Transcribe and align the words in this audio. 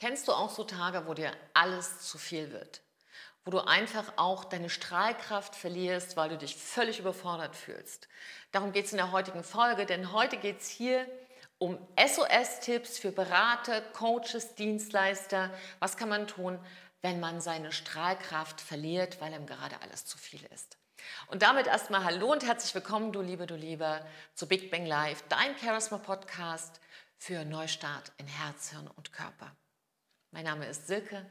Kennst 0.00 0.28
du 0.28 0.32
auch 0.32 0.50
so 0.50 0.62
Tage, 0.62 1.08
wo 1.08 1.14
dir 1.14 1.32
alles 1.54 1.98
zu 2.02 2.18
viel 2.18 2.52
wird? 2.52 2.82
Wo 3.44 3.50
du 3.50 3.58
einfach 3.58 4.12
auch 4.14 4.44
deine 4.44 4.70
Strahlkraft 4.70 5.56
verlierst, 5.56 6.16
weil 6.16 6.28
du 6.28 6.38
dich 6.38 6.54
völlig 6.54 7.00
überfordert 7.00 7.56
fühlst. 7.56 8.06
Darum 8.52 8.70
geht 8.70 8.84
es 8.84 8.92
in 8.92 8.98
der 8.98 9.10
heutigen 9.10 9.42
Folge, 9.42 9.86
denn 9.86 10.12
heute 10.12 10.36
geht 10.36 10.60
es 10.60 10.68
hier 10.68 11.04
um 11.58 11.76
SOS-Tipps 11.96 13.00
für 13.00 13.10
Berater, 13.10 13.80
Coaches, 13.80 14.54
Dienstleister. 14.54 15.50
Was 15.80 15.96
kann 15.96 16.08
man 16.08 16.28
tun, 16.28 16.60
wenn 17.02 17.18
man 17.18 17.40
seine 17.40 17.72
Strahlkraft 17.72 18.60
verliert, 18.60 19.20
weil 19.20 19.32
ihm 19.32 19.46
gerade 19.46 19.82
alles 19.82 20.04
zu 20.04 20.16
viel 20.16 20.44
ist? 20.54 20.78
Und 21.26 21.42
damit 21.42 21.66
erstmal 21.66 22.04
Hallo 22.04 22.30
und 22.30 22.44
herzlich 22.44 22.72
willkommen, 22.72 23.10
du 23.10 23.20
Liebe, 23.20 23.48
du 23.48 23.56
Lieber, 23.56 24.06
zu 24.34 24.46
Big 24.46 24.70
Bang 24.70 24.86
Live, 24.86 25.24
dein 25.28 25.58
Charisma 25.58 25.98
Podcast 25.98 26.78
für 27.16 27.44
Neustart 27.44 28.12
in 28.18 28.28
Herz, 28.28 28.70
Hirn 28.70 28.86
und 28.86 29.12
Körper. 29.12 29.56
Mein 30.30 30.44
Name 30.44 30.66
ist 30.66 30.86
Silke 30.86 31.24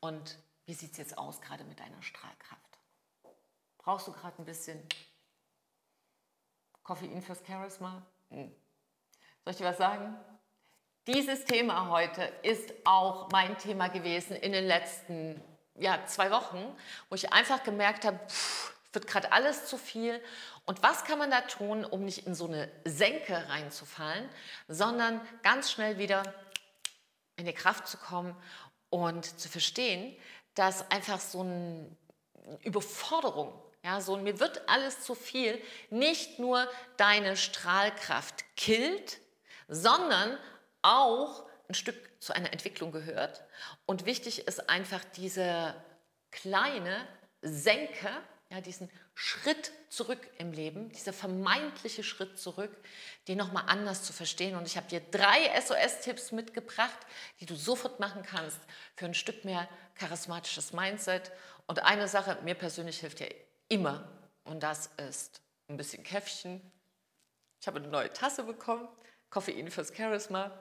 und 0.00 0.38
wie 0.66 0.74
sieht 0.74 0.92
es 0.92 0.98
jetzt 0.98 1.18
aus 1.18 1.40
gerade 1.40 1.64
mit 1.64 1.80
deiner 1.80 2.00
Strahlkraft? 2.02 2.78
Brauchst 3.78 4.06
du 4.06 4.12
gerade 4.12 4.40
ein 4.40 4.44
bisschen 4.44 4.80
Koffein 6.84 7.22
fürs 7.22 7.44
Charisma? 7.44 8.06
Hm. 8.30 8.54
Soll 9.44 9.52
ich 9.52 9.56
dir 9.56 9.64
was 9.64 9.78
sagen? 9.78 10.16
Dieses 11.08 11.44
Thema 11.44 11.90
heute 11.90 12.22
ist 12.42 12.72
auch 12.84 13.30
mein 13.30 13.58
Thema 13.58 13.88
gewesen 13.88 14.36
in 14.36 14.52
den 14.52 14.66
letzten 14.66 15.40
ja, 15.74 16.04
zwei 16.06 16.30
Wochen, 16.30 16.64
wo 17.08 17.14
ich 17.14 17.32
einfach 17.32 17.62
gemerkt 17.64 18.04
habe, 18.04 18.18
pff, 18.28 18.74
wird 18.92 19.06
gerade 19.06 19.30
alles 19.30 19.66
zu 19.66 19.76
viel. 19.76 20.20
Und 20.64 20.82
was 20.82 21.04
kann 21.04 21.18
man 21.18 21.30
da 21.30 21.42
tun, 21.42 21.84
um 21.84 22.04
nicht 22.04 22.26
in 22.26 22.34
so 22.34 22.46
eine 22.46 22.68
Senke 22.84 23.48
reinzufallen, 23.48 24.28
sondern 24.68 25.20
ganz 25.42 25.70
schnell 25.70 25.98
wieder 25.98 26.22
in 27.36 27.46
die 27.46 27.52
Kraft 27.52 27.86
zu 27.88 27.96
kommen 27.96 28.34
und 28.90 29.38
zu 29.38 29.48
verstehen, 29.48 30.16
dass 30.54 30.90
einfach 30.90 31.20
so 31.20 31.40
eine 31.40 31.96
Überforderung, 32.62 33.52
ja, 33.84 34.00
so 34.00 34.16
mir 34.16 34.40
wird 34.40 34.68
alles 34.68 35.02
zu 35.02 35.14
viel, 35.14 35.60
nicht 35.90 36.38
nur 36.38 36.68
deine 36.96 37.36
Strahlkraft 37.36 38.44
killt, 38.56 39.18
sondern 39.68 40.38
auch 40.82 41.46
ein 41.68 41.74
Stück 41.74 41.96
zu 42.20 42.32
einer 42.32 42.52
Entwicklung 42.52 42.92
gehört. 42.92 43.44
Und 43.84 44.06
wichtig 44.06 44.46
ist 44.46 44.68
einfach 44.68 45.04
diese 45.16 45.74
kleine 46.30 47.06
Senke, 47.42 48.10
ja, 48.50 48.60
diesen 48.60 48.90
Schritt 49.18 49.72
zurück 49.88 50.28
im 50.36 50.52
Leben, 50.52 50.90
dieser 50.92 51.14
vermeintliche 51.14 52.04
Schritt 52.04 52.38
zurück, 52.38 52.70
den 53.28 53.38
nochmal 53.38 53.64
anders 53.66 54.02
zu 54.02 54.12
verstehen. 54.12 54.56
Und 54.56 54.66
ich 54.66 54.76
habe 54.76 54.88
dir 54.88 55.00
drei 55.00 55.58
SOS-Tipps 55.58 56.32
mitgebracht, 56.32 56.98
die 57.40 57.46
du 57.46 57.56
sofort 57.56 57.98
machen 57.98 58.22
kannst 58.22 58.60
für 58.94 59.06
ein 59.06 59.14
Stück 59.14 59.46
mehr 59.46 59.70
charismatisches 59.94 60.74
Mindset. 60.74 61.32
Und 61.66 61.82
eine 61.82 62.08
Sache, 62.08 62.36
mir 62.44 62.54
persönlich 62.54 63.00
hilft 63.00 63.20
ja 63.20 63.26
immer, 63.70 64.06
und 64.44 64.62
das 64.62 64.90
ist 65.08 65.40
ein 65.68 65.78
bisschen 65.78 66.04
Käffchen. 66.04 66.60
Ich 67.62 67.66
habe 67.66 67.78
eine 67.78 67.88
neue 67.88 68.12
Tasse 68.12 68.44
bekommen, 68.44 68.86
Koffein 69.30 69.70
fürs 69.70 69.96
Charisma 69.96 70.52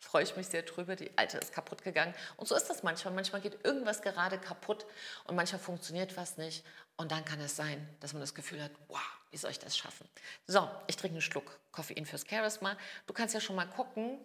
freue 0.00 0.24
ich 0.24 0.34
mich 0.36 0.48
sehr 0.48 0.62
drüber. 0.62 0.96
Die 0.96 1.16
alte 1.16 1.38
ist 1.38 1.52
kaputt 1.52 1.82
gegangen. 1.82 2.14
Und 2.36 2.48
so 2.48 2.56
ist 2.56 2.68
das 2.68 2.82
manchmal. 2.82 3.14
Manchmal 3.14 3.40
geht 3.40 3.64
irgendwas 3.64 4.02
gerade 4.02 4.38
kaputt 4.38 4.86
und 5.24 5.36
manchmal 5.36 5.60
funktioniert 5.60 6.16
was 6.16 6.38
nicht. 6.38 6.64
Und 7.00 7.12
dann 7.12 7.24
kann 7.24 7.40
es 7.40 7.56
sein, 7.56 7.88
dass 8.00 8.12
man 8.12 8.20
das 8.20 8.34
Gefühl 8.34 8.62
hat, 8.62 8.72
wow, 8.88 9.00
wie 9.30 9.38
soll 9.38 9.50
ich 9.50 9.58
das 9.58 9.74
schaffen? 9.74 10.06
So, 10.46 10.70
ich 10.86 10.96
trinke 10.96 11.14
einen 11.14 11.22
Schluck 11.22 11.58
Koffein 11.72 12.04
fürs 12.04 12.26
Charisma. 12.28 12.76
Du 13.06 13.14
kannst 13.14 13.32
ja 13.32 13.40
schon 13.40 13.56
mal 13.56 13.64
gucken, 13.64 14.18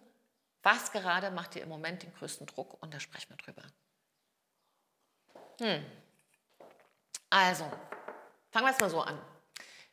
was 0.62 0.92
gerade 0.92 1.30
macht 1.30 1.54
dir 1.54 1.62
im 1.62 1.70
Moment 1.70 2.02
den 2.02 2.12
größten 2.12 2.46
Druck 2.46 2.76
und 2.82 2.92
da 2.92 3.00
sprechen 3.00 3.30
wir 3.30 3.38
drüber. 3.38 3.62
Hm. 5.58 5.86
Also, 7.30 7.64
fangen 8.50 8.66
wir 8.66 8.72
es 8.72 8.78
mal 8.78 8.90
so 8.90 9.00
an. 9.00 9.18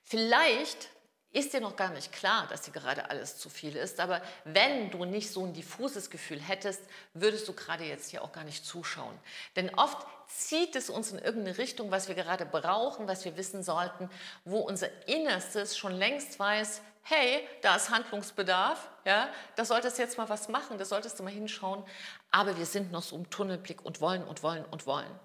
Vielleicht 0.01 0.89
ist 1.33 1.51
dir 1.53 1.61
noch 1.61 1.75
gar 1.75 1.89
nicht 1.89 2.11
klar, 2.11 2.47
dass 2.47 2.61
dir 2.61 2.71
gerade 2.71 3.09
alles 3.09 3.37
zu 3.37 3.49
viel 3.49 3.75
ist. 3.75 3.99
Aber 3.99 4.21
wenn 4.45 4.91
du 4.91 5.03
nicht 5.03 5.31
so 5.31 5.43
ein 5.43 5.53
diffuses 5.53 6.09
Gefühl 6.09 6.39
hättest, 6.39 6.81
würdest 7.13 7.47
du 7.47 7.53
gerade 7.53 7.83
jetzt 7.83 8.11
hier 8.11 8.23
auch 8.23 8.31
gar 8.31 8.43
nicht 8.43 8.65
zuschauen. 8.65 9.17
Denn 9.55 9.73
oft 9.75 10.07
zieht 10.27 10.75
es 10.75 10.89
uns 10.89 11.11
in 11.11 11.17
irgendeine 11.17 11.57
Richtung, 11.57 11.91
was 11.91 12.07
wir 12.07 12.15
gerade 12.15 12.45
brauchen, 12.45 13.07
was 13.07 13.25
wir 13.25 13.35
wissen 13.35 13.63
sollten, 13.63 14.09
wo 14.45 14.59
unser 14.59 14.87
Innerstes 15.07 15.75
schon 15.75 15.93
längst 15.93 16.39
weiß, 16.39 16.81
hey, 17.01 17.47
da 17.61 17.75
ist 17.75 17.89
Handlungsbedarf, 17.89 18.89
ja, 19.03 19.27
da 19.55 19.65
solltest 19.65 19.97
du 19.97 20.03
jetzt 20.03 20.17
mal 20.17 20.29
was 20.29 20.47
machen, 20.47 20.77
da 20.77 20.85
solltest 20.85 21.19
du 21.19 21.23
mal 21.23 21.33
hinschauen. 21.33 21.83
Aber 22.31 22.57
wir 22.57 22.65
sind 22.65 22.91
noch 22.91 23.03
so 23.03 23.15
im 23.15 23.29
Tunnelblick 23.29 23.83
und 23.83 24.01
wollen 24.01 24.23
und 24.23 24.43
wollen 24.43 24.65
und 24.65 24.85
wollen. 24.85 25.19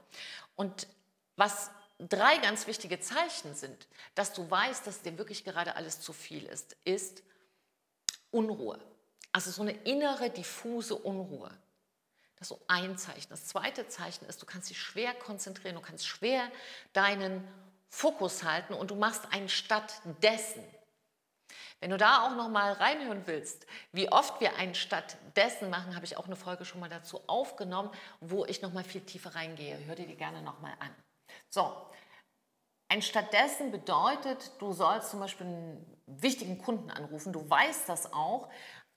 Und 0.56 0.88
was 1.36 1.70
drei 1.98 2.38
ganz 2.38 2.66
wichtige 2.66 3.00
Zeichen 3.00 3.54
sind, 3.54 3.88
dass 4.14 4.32
du 4.32 4.48
weißt, 4.50 4.86
dass 4.86 5.02
dir 5.02 5.18
wirklich 5.18 5.44
gerade 5.44 5.76
alles 5.76 6.00
zu 6.00 6.12
viel 6.12 6.44
ist, 6.44 6.76
ist 6.84 7.22
Unruhe. 8.30 8.78
Also 9.32 9.50
so 9.50 9.62
eine 9.62 9.72
innere, 9.72 10.30
diffuse 10.30 10.94
Unruhe. 10.94 11.50
Das 12.36 12.50
ist 12.50 12.56
so 12.56 12.60
ein 12.68 12.96
Zeichen. 12.96 13.28
Das 13.30 13.46
zweite 13.46 13.88
Zeichen 13.88 14.24
ist, 14.26 14.40
du 14.40 14.46
kannst 14.46 14.70
dich 14.70 14.80
schwer 14.80 15.12
konzentrieren, 15.14 15.74
du 15.74 15.80
kannst 15.82 16.06
schwer 16.06 16.50
deinen 16.92 17.46
Fokus 17.88 18.44
halten 18.44 18.74
und 18.74 18.90
du 18.90 18.94
machst 18.94 19.32
einen 19.32 19.48
stattdessen. 19.48 20.62
Wenn 21.80 21.90
du 21.90 21.96
da 21.96 22.26
auch 22.26 22.36
noch 22.36 22.48
mal 22.48 22.72
reinhören 22.72 23.26
willst, 23.26 23.66
wie 23.92 24.10
oft 24.10 24.40
wir 24.40 24.56
einen 24.56 24.74
stattdessen 24.74 25.70
machen, 25.70 25.94
habe 25.94 26.04
ich 26.04 26.16
auch 26.16 26.26
eine 26.26 26.36
Folge 26.36 26.64
schon 26.64 26.80
mal 26.80 26.88
dazu 26.88 27.20
aufgenommen, 27.28 27.90
wo 28.20 28.44
ich 28.44 28.62
noch 28.62 28.72
mal 28.72 28.84
viel 28.84 29.00
tiefer 29.00 29.34
reingehe. 29.34 29.78
Hör 29.86 29.94
dir 29.94 30.06
die 30.06 30.16
gerne 30.16 30.42
noch 30.42 30.60
mal 30.60 30.74
an. 30.80 30.94
So, 31.48 31.72
ein 32.88 33.02
stattdessen 33.02 33.70
bedeutet, 33.70 34.52
du 34.58 34.72
sollst 34.72 35.10
zum 35.10 35.20
Beispiel 35.20 35.46
einen 35.46 36.02
wichtigen 36.06 36.58
Kunden 36.58 36.90
anrufen, 36.90 37.32
du 37.32 37.48
weißt 37.48 37.88
das 37.88 38.12
auch, 38.12 38.48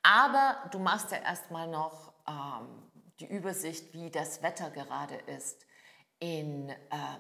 aber 0.04 0.70
du 0.72 0.80
machst 0.80 1.12
ja 1.12 1.18
erstmal 1.18 1.68
noch 1.68 2.14
ähm, 2.28 2.90
die 3.20 3.26
Übersicht, 3.26 3.94
wie 3.94 4.10
das 4.10 4.42
Wetter 4.42 4.72
gerade 4.72 5.16
ist 5.16 5.66
in 6.20 6.70
äh, 6.70 6.76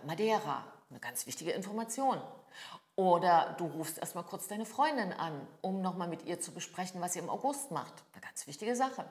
Madeira. 0.05 0.66
Eine 0.89 0.99
ganz 0.99 1.25
wichtige 1.28 1.51
Information. 1.51 2.22
Oder 2.95 3.55
du 3.57 3.66
rufst 3.66 3.97
erstmal 3.97 4.23
kurz 4.23 4.47
deine 4.47 4.66
Freundin 4.66 5.13
an, 5.13 5.47
um 5.61 5.81
nochmal 5.81 6.07
mit 6.07 6.25
ihr 6.25 6.39
zu 6.39 6.51
besprechen, 6.51 7.01
was 7.01 7.13
sie 7.13 7.19
im 7.19 7.29
August 7.29 7.72
macht. 7.72 7.93
Eine 8.13 8.22
ganz 8.22 8.45
wichtige 8.47 8.75
Sache. 8.75 9.05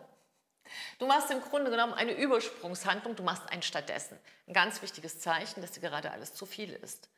Du 0.99 1.07
machst 1.07 1.31
im 1.31 1.41
Grunde 1.41 1.71
genommen 1.71 1.95
eine 1.95 2.13
Übersprungshandlung, 2.13 3.17
du 3.17 3.23
machst 3.23 3.49
ein 3.49 3.63
stattdessen. 3.63 4.19
Ein 4.47 4.55
ganz 4.55 4.83
wichtiges 4.83 5.21
Zeichen, 5.21 5.61
dass 5.61 5.73
dir 5.73 5.81
gerade 5.81 6.11
alles 6.11 6.35
zu 6.35 6.47
viel 6.47 6.73
ist. 6.73 7.09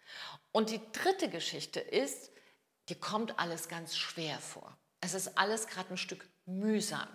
Und 0.52 0.70
die 0.70 0.80
dritte 0.92 1.28
Geschichte 1.28 1.80
ist, 1.80 2.30
dir 2.88 2.96
kommt 2.96 3.38
alles 3.38 3.68
ganz 3.68 3.96
schwer 3.96 4.38
vor. 4.38 4.76
Es 5.00 5.14
ist 5.14 5.36
alles 5.38 5.66
gerade 5.66 5.90
ein 5.90 5.98
Stück 5.98 6.28
mühsam. 6.46 7.08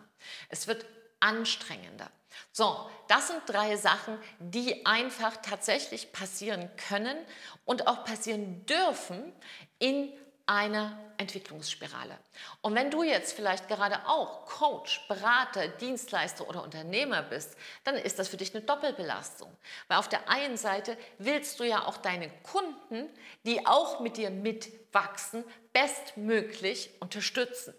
Es 0.50 0.68
wird 0.68 0.86
anstrengender. 1.20 2.12
So, 2.52 2.90
das 3.08 3.28
sind 3.28 3.42
drei 3.48 3.78
Sachen, 3.78 4.18
die 4.40 4.86
einfach 4.86 5.38
tatsächlich 5.38 6.12
passieren 6.12 6.70
können 6.90 7.18
und 7.66 7.88
auch 7.88 8.04
passieren 8.04 8.66
dürfen 8.66 9.34
in 9.80 10.12
einer 10.48 10.98
Entwicklungsspirale. 11.18 12.18
Und 12.62 12.74
wenn 12.76 12.90
du 12.90 13.04
jetzt 13.04 13.34
vielleicht 13.34 13.68
gerade 13.68 14.08
auch 14.08 14.46
Coach, 14.46 15.08
Berater, 15.08 15.68
Dienstleister 15.68 16.48
oder 16.48 16.64
Unternehmer 16.64 17.22
bist, 17.22 17.56
dann 17.84 17.96
ist 17.96 18.18
das 18.18 18.30
für 18.30 18.38
dich 18.38 18.56
eine 18.56 18.64
Doppelbelastung. 18.64 19.56
Weil 19.88 19.98
auf 19.98 20.10
der 20.10 20.30
einen 20.30 20.58
Seite 20.58 20.98
willst 21.18 21.60
du 21.60 21.64
ja 21.64 21.86
auch 21.86 21.98
deine 21.98 22.30
Kunden, 22.44 23.10
die 23.44 23.66
auch 23.66 24.00
mit 24.00 24.18
dir 24.18 24.30
mitwachsen, 24.30 25.44
bestmöglich 25.74 26.92
unterstützen. 27.00 27.74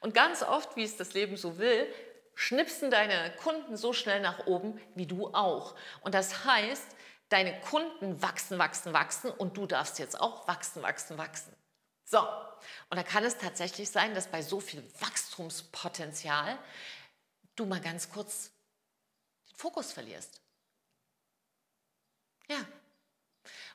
Und 0.00 0.14
ganz 0.14 0.42
oft, 0.42 0.76
wie 0.76 0.84
es 0.84 0.96
das 0.96 1.12
Leben 1.12 1.36
so 1.36 1.58
will, 1.58 1.86
schnipsen 2.34 2.90
deine 2.90 3.34
Kunden 3.42 3.76
so 3.76 3.92
schnell 3.92 4.20
nach 4.20 4.46
oben 4.46 4.80
wie 4.94 5.06
du 5.06 5.28
auch. 5.28 5.74
Und 6.02 6.14
das 6.14 6.44
heißt, 6.44 6.86
deine 7.30 7.58
Kunden 7.60 8.22
wachsen, 8.22 8.58
wachsen, 8.58 8.92
wachsen 8.92 9.30
und 9.30 9.56
du 9.56 9.66
darfst 9.66 9.98
jetzt 9.98 10.20
auch 10.20 10.46
wachsen, 10.46 10.82
wachsen, 10.82 11.18
wachsen. 11.18 11.52
So, 12.08 12.20
und 12.20 12.96
da 12.96 13.02
kann 13.02 13.24
es 13.24 13.36
tatsächlich 13.36 13.90
sein, 13.90 14.14
dass 14.14 14.28
bei 14.28 14.40
so 14.40 14.60
viel 14.60 14.82
Wachstumspotenzial 15.00 16.56
du 17.56 17.66
mal 17.66 17.80
ganz 17.80 18.08
kurz 18.10 18.52
den 19.50 19.56
Fokus 19.56 19.92
verlierst. 19.92 20.40
Ja. 22.48 22.64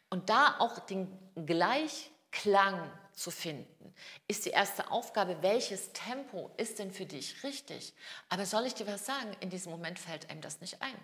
Und 0.09 0.29
da 0.29 0.59
auch 0.59 0.79
den 0.79 1.07
Gleichklang 1.45 2.89
zu 3.11 3.31
finden, 3.31 3.93
ist 4.29 4.45
die 4.45 4.51
erste 4.51 4.91
Aufgabe, 4.91 5.41
welches 5.41 5.91
Tempo 5.91 6.51
ist 6.55 6.79
denn 6.79 6.91
für 6.91 7.05
dich 7.05 7.43
richtig? 7.43 7.93
Aber 8.29 8.45
soll 8.45 8.65
ich 8.65 8.75
dir 8.75 8.87
was 8.87 9.05
sagen? 9.05 9.35
In 9.41 9.49
diesem 9.49 9.73
Moment 9.73 9.99
fällt 9.99 10.29
einem 10.29 10.41
das 10.41 10.61
nicht 10.61 10.81
ein. 10.81 10.97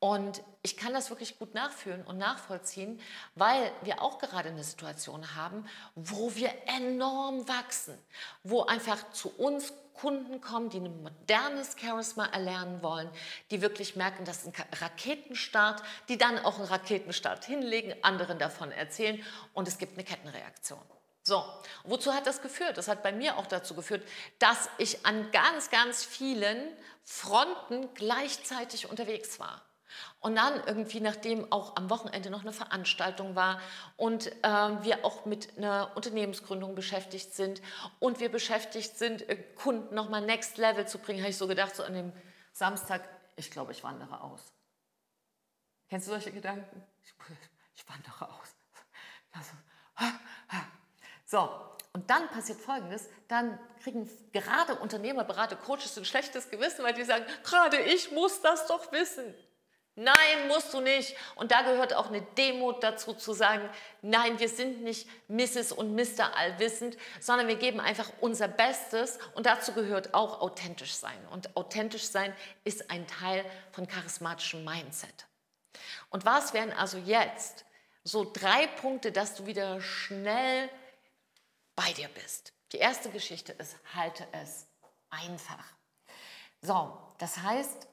Und 0.00 0.42
ich 0.62 0.76
kann 0.76 0.92
das 0.92 1.10
wirklich 1.10 1.38
gut 1.38 1.54
nachfühlen 1.54 2.04
und 2.04 2.18
nachvollziehen, 2.18 3.00
weil 3.34 3.72
wir 3.82 4.00
auch 4.00 4.18
gerade 4.18 4.48
eine 4.50 4.62
Situation 4.62 5.34
haben, 5.34 5.66
wo 5.96 6.34
wir 6.36 6.52
enorm 6.66 7.48
wachsen, 7.48 7.98
wo 8.44 8.62
einfach 8.62 9.10
zu 9.10 9.30
uns 9.36 9.72
Kunden 9.94 10.40
kommen, 10.40 10.70
die 10.70 10.78
ein 10.78 11.02
modernes 11.02 11.76
Charisma 11.76 12.26
erlernen 12.26 12.82
wollen, 12.82 13.10
die 13.50 13.60
wirklich 13.60 13.96
merken, 13.96 14.24
das 14.24 14.44
ist 14.44 14.46
ein 14.46 14.66
Raketenstart, 14.80 15.82
die 16.08 16.16
dann 16.16 16.38
auch 16.38 16.58
einen 16.58 16.68
Raketenstart 16.68 17.44
hinlegen, 17.44 17.94
anderen 18.02 18.38
davon 18.38 18.70
erzählen 18.70 19.24
und 19.54 19.66
es 19.66 19.78
gibt 19.78 19.94
eine 19.94 20.04
Kettenreaktion. 20.04 20.80
So, 21.24 21.44
wozu 21.84 22.14
hat 22.14 22.26
das 22.26 22.40
geführt? 22.40 22.78
Das 22.78 22.88
hat 22.88 23.02
bei 23.02 23.12
mir 23.12 23.36
auch 23.36 23.46
dazu 23.46 23.74
geführt, 23.74 24.06
dass 24.38 24.70
ich 24.78 25.04
an 25.04 25.30
ganz, 25.32 25.68
ganz 25.68 26.04
vielen 26.04 26.72
Fronten 27.04 27.92
gleichzeitig 27.94 28.88
unterwegs 28.88 29.40
war. 29.40 29.67
Und 30.20 30.36
dann 30.36 30.62
irgendwie, 30.66 31.00
nachdem 31.00 31.50
auch 31.52 31.76
am 31.76 31.90
Wochenende 31.90 32.30
noch 32.30 32.42
eine 32.42 32.52
Veranstaltung 32.52 33.34
war 33.34 33.60
und 33.96 34.26
äh, 34.26 34.82
wir 34.82 35.04
auch 35.04 35.24
mit 35.24 35.56
einer 35.56 35.92
Unternehmensgründung 35.94 36.74
beschäftigt 36.74 37.34
sind 37.34 37.62
und 37.98 38.20
wir 38.20 38.30
beschäftigt 38.30 38.98
sind, 38.98 39.28
äh, 39.28 39.36
Kunden 39.36 39.94
nochmal 39.94 40.22
Next 40.22 40.58
Level 40.58 40.86
zu 40.86 40.98
bringen, 40.98 41.20
habe 41.20 41.30
ich 41.30 41.36
so 41.36 41.46
gedacht, 41.46 41.74
so 41.76 41.82
an 41.82 41.94
dem 41.94 42.12
Samstag, 42.52 43.08
ich 43.36 43.50
glaube, 43.50 43.72
ich 43.72 43.84
wandere 43.84 44.20
aus. 44.20 44.52
Kennst 45.88 46.06
du 46.06 46.10
solche 46.10 46.32
Gedanken? 46.32 46.82
Ich, 47.02 47.14
ich 47.76 47.88
wandere 47.88 48.28
aus. 48.28 48.54
Also, 49.30 49.52
so, 51.26 51.68
und 51.92 52.08
dann 52.10 52.28
passiert 52.28 52.60
Folgendes, 52.60 53.08
dann 53.28 53.58
kriegen 53.82 54.08
gerade 54.32 54.76
Unternehmer, 54.76 55.24
Berater, 55.24 55.56
Coaches 55.56 55.96
ein 55.98 56.04
schlechtes 56.04 56.48
Gewissen, 56.50 56.84
weil 56.84 56.94
die 56.94 57.04
sagen, 57.04 57.24
gerade 57.44 57.78
ich 57.80 58.12
muss 58.12 58.40
das 58.40 58.66
doch 58.66 58.92
wissen. 58.92 59.34
Nein, 60.00 60.46
musst 60.46 60.72
du 60.72 60.80
nicht. 60.80 61.16
Und 61.34 61.50
da 61.50 61.62
gehört 61.62 61.92
auch 61.92 62.06
eine 62.06 62.22
Demut 62.22 62.84
dazu 62.84 63.14
zu 63.14 63.32
sagen, 63.32 63.68
nein, 64.00 64.38
wir 64.38 64.48
sind 64.48 64.82
nicht 64.84 65.08
Mrs. 65.26 65.72
und 65.72 65.96
Mr. 65.96 66.36
Allwissend, 66.36 66.96
sondern 67.18 67.48
wir 67.48 67.56
geben 67.56 67.80
einfach 67.80 68.08
unser 68.20 68.46
Bestes 68.46 69.18
und 69.34 69.46
dazu 69.46 69.72
gehört 69.72 70.14
auch 70.14 70.40
authentisch 70.40 70.94
sein. 70.94 71.18
Und 71.32 71.56
authentisch 71.56 72.04
sein 72.04 72.32
ist 72.62 72.92
ein 72.92 73.08
Teil 73.08 73.44
von 73.72 73.88
charismatischem 73.88 74.64
Mindset. 74.64 75.26
Und 76.10 76.24
was 76.24 76.54
wären 76.54 76.72
also 76.72 76.98
jetzt 76.98 77.64
so 78.04 78.30
drei 78.32 78.68
Punkte, 78.68 79.10
dass 79.10 79.34
du 79.34 79.46
wieder 79.46 79.80
schnell 79.80 80.70
bei 81.74 81.92
dir 81.94 82.06
bist? 82.06 82.52
Die 82.70 82.78
erste 82.78 83.10
Geschichte 83.10 83.50
ist, 83.54 83.76
halte 83.96 84.28
es 84.30 84.68
einfach. 85.10 85.64
So, 86.60 86.96
das 87.18 87.38
heißt, 87.38 87.88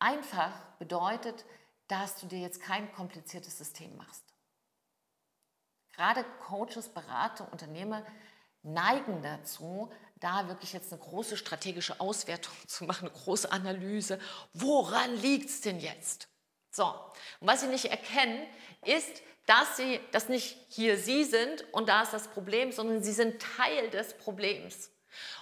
Einfach 0.00 0.52
bedeutet, 0.78 1.44
dass 1.86 2.16
du 2.16 2.26
dir 2.26 2.40
jetzt 2.40 2.60
kein 2.60 2.92
kompliziertes 2.92 3.56
System 3.56 3.96
machst. 3.96 4.24
Gerade 5.92 6.24
Coaches, 6.46 6.88
Berater, 6.88 7.50
Unternehmer 7.52 8.04
neigen 8.62 9.22
dazu, 9.22 9.92
da 10.16 10.48
wirklich 10.48 10.72
jetzt 10.72 10.92
eine 10.92 11.00
große 11.00 11.36
strategische 11.36 12.00
Auswertung 12.00 12.54
zu 12.66 12.84
machen, 12.84 13.08
eine 13.08 13.18
große 13.18 13.52
Analyse. 13.52 14.18
Woran 14.54 15.14
liegt 15.16 15.50
es 15.50 15.60
denn 15.60 15.80
jetzt? 15.80 16.28
So, 16.70 16.84
und 17.40 17.48
was 17.48 17.60
sie 17.60 17.66
nicht 17.66 17.86
erkennen, 17.86 18.46
ist, 18.84 19.22
dass 19.46 19.76
sie, 19.76 20.00
dass 20.12 20.28
nicht 20.28 20.56
hier 20.68 20.96
sie 20.96 21.24
sind 21.24 21.64
und 21.72 21.88
da 21.88 22.02
ist 22.02 22.12
das 22.12 22.28
Problem, 22.28 22.70
sondern 22.70 23.02
sie 23.02 23.12
sind 23.12 23.42
Teil 23.42 23.90
des 23.90 24.16
Problems. 24.16 24.90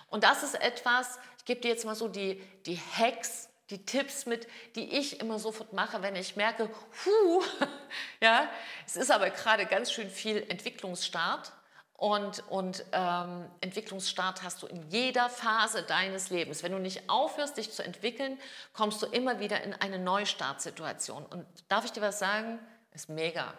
Und 0.09 0.25
das 0.25 0.43
ist 0.43 0.55
etwas, 0.55 1.19
ich 1.39 1.45
gebe 1.45 1.61
dir 1.61 1.69
jetzt 1.69 1.85
mal 1.85 1.95
so 1.95 2.09
die, 2.09 2.41
die 2.65 2.77
Hacks, 2.79 3.49
die 3.71 3.85
Tipps 3.85 4.27
mit, 4.27 4.47
die 4.75 4.97
ich 4.99 5.21
immer 5.21 5.39
sofort 5.39 5.73
mache, 5.73 6.03
wenn 6.03 6.17
ich 6.17 6.37
merke, 6.37 6.71
hu, 7.05 7.43
ja, 8.21 8.49
es 8.87 8.97
ist 8.97 9.11
aber 9.11 9.31
gerade 9.31 9.67
ganz 9.67 9.93
schön 9.93 10.11
viel 10.11 10.45
Entwicklungsstart. 10.49 11.53
Und, 11.93 12.45
und 12.49 12.85
ähm, 12.93 13.51
Entwicklungsstart 13.61 14.45
hast 14.45 14.63
du 14.63 14.69
in 14.69 14.89
jeder 14.89 15.29
Phase 15.29 15.83
deines 15.83 16.31
Lebens. 16.31 16.63
Wenn 16.63 16.71
du 16.71 16.79
nicht 16.79 17.11
aufhörst, 17.11 17.57
dich 17.57 17.73
zu 17.73 17.83
entwickeln, 17.83 18.39
kommst 18.73 19.03
du 19.03 19.07
immer 19.07 19.41
wieder 19.41 19.63
in 19.65 19.75
eine 19.75 19.99
Neustartsituation. 19.99 21.27
Und 21.27 21.45
darf 21.67 21.85
ich 21.85 21.91
dir 21.91 22.01
was 22.01 22.21
sagen? 22.21 22.61
Ist 22.93 23.09
mega, 23.09 23.53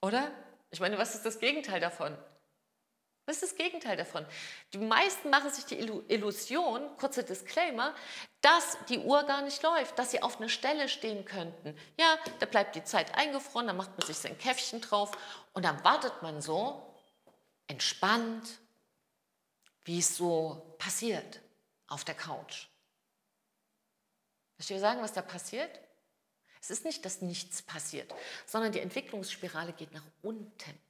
oder? 0.00 0.30
Ich 0.70 0.80
meine, 0.80 0.96
was 0.96 1.14
ist 1.14 1.26
das 1.26 1.38
Gegenteil 1.38 1.78
davon? 1.80 2.16
Was 3.26 3.42
ist 3.42 3.50
das 3.50 3.58
Gegenteil 3.58 3.96
davon? 3.96 4.24
Die 4.72 4.78
meisten 4.78 5.30
machen 5.30 5.50
sich 5.50 5.64
die 5.66 5.78
Illusion, 5.78 6.96
kurzer 6.96 7.24
Disclaimer, 7.24 7.92
dass 8.40 8.78
die 8.88 9.00
Uhr 9.00 9.24
gar 9.24 9.42
nicht 9.42 9.60
läuft, 9.64 9.98
dass 9.98 10.12
sie 10.12 10.22
auf 10.22 10.38
einer 10.38 10.48
Stelle 10.48 10.88
stehen 10.88 11.24
könnten. 11.24 11.76
Ja, 11.98 12.18
da 12.38 12.46
bleibt 12.46 12.76
die 12.76 12.84
Zeit 12.84 13.16
eingefroren, 13.16 13.66
dann 13.66 13.76
macht 13.76 13.98
man 13.98 14.06
sich 14.06 14.16
sein 14.16 14.38
Käffchen 14.38 14.80
drauf 14.80 15.10
und 15.54 15.64
dann 15.64 15.82
wartet 15.82 16.22
man 16.22 16.40
so 16.40 16.94
entspannt, 17.66 18.60
wie 19.84 19.98
es 19.98 20.16
so 20.16 20.76
passiert 20.78 21.40
auf 21.88 22.04
der 22.04 22.14
Couch. 22.14 22.68
Soll 24.58 24.76
ich 24.76 24.80
sagen, 24.80 25.02
was 25.02 25.12
da 25.12 25.22
passiert? 25.22 25.80
Es 26.60 26.70
ist 26.70 26.84
nicht, 26.84 27.04
dass 27.04 27.22
nichts 27.22 27.62
passiert, 27.62 28.14
sondern 28.46 28.72
die 28.72 28.80
Entwicklungsspirale 28.80 29.72
geht 29.72 29.92
nach 29.92 30.06
unten. 30.22 30.85